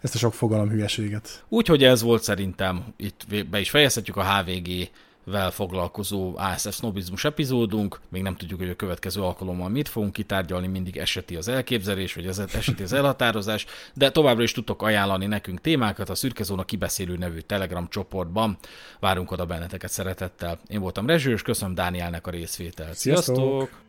ezt 0.00 0.14
a 0.14 0.18
sok 0.18 0.34
fogalom 0.34 0.68
hülyeséget. 0.68 1.44
Úgyhogy 1.48 1.84
ez 1.84 2.02
volt 2.02 2.22
szerintem, 2.22 2.84
itt 2.96 3.46
be 3.50 3.60
is 3.60 3.70
fejezhetjük 3.70 4.16
a 4.16 4.24
HVG 4.24 4.88
vel 5.30 5.50
foglalkozó 5.50 6.36
ASF 6.36 6.74
sznobizmus 6.74 7.24
epizódunk. 7.24 8.00
Még 8.08 8.22
nem 8.22 8.36
tudjuk, 8.36 8.58
hogy 8.58 8.68
a 8.68 8.76
következő 8.76 9.22
alkalommal 9.22 9.68
mit 9.68 9.88
fogunk 9.88 10.12
kitárgyalni, 10.12 10.66
mindig 10.66 10.96
eseti 10.96 11.36
az 11.36 11.48
elképzelés, 11.48 12.14
vagy 12.14 12.26
ez 12.26 12.38
eseti 12.38 12.82
az 12.82 12.92
elhatározás, 12.92 13.66
de 13.94 14.10
továbbra 14.10 14.42
is 14.42 14.52
tudtok 14.52 14.82
ajánlani 14.82 15.26
nekünk 15.26 15.60
témákat 15.60 16.08
a 16.08 16.14
Szürkezóna 16.14 16.64
kibeszélő 16.64 17.16
nevű 17.16 17.38
Telegram 17.38 17.88
csoportban. 17.88 18.58
Várunk 19.00 19.30
oda 19.30 19.46
benneteket 19.46 19.90
szeretettel. 19.90 20.58
Én 20.66 20.80
voltam 20.80 21.06
Rezső, 21.06 21.32
és 21.32 21.42
köszönöm 21.42 21.74
Dánielnek 21.74 22.26
a 22.26 22.30
részvételt. 22.30 22.94
Sziasztok! 22.94 23.34
Sziasztok! 23.36 23.85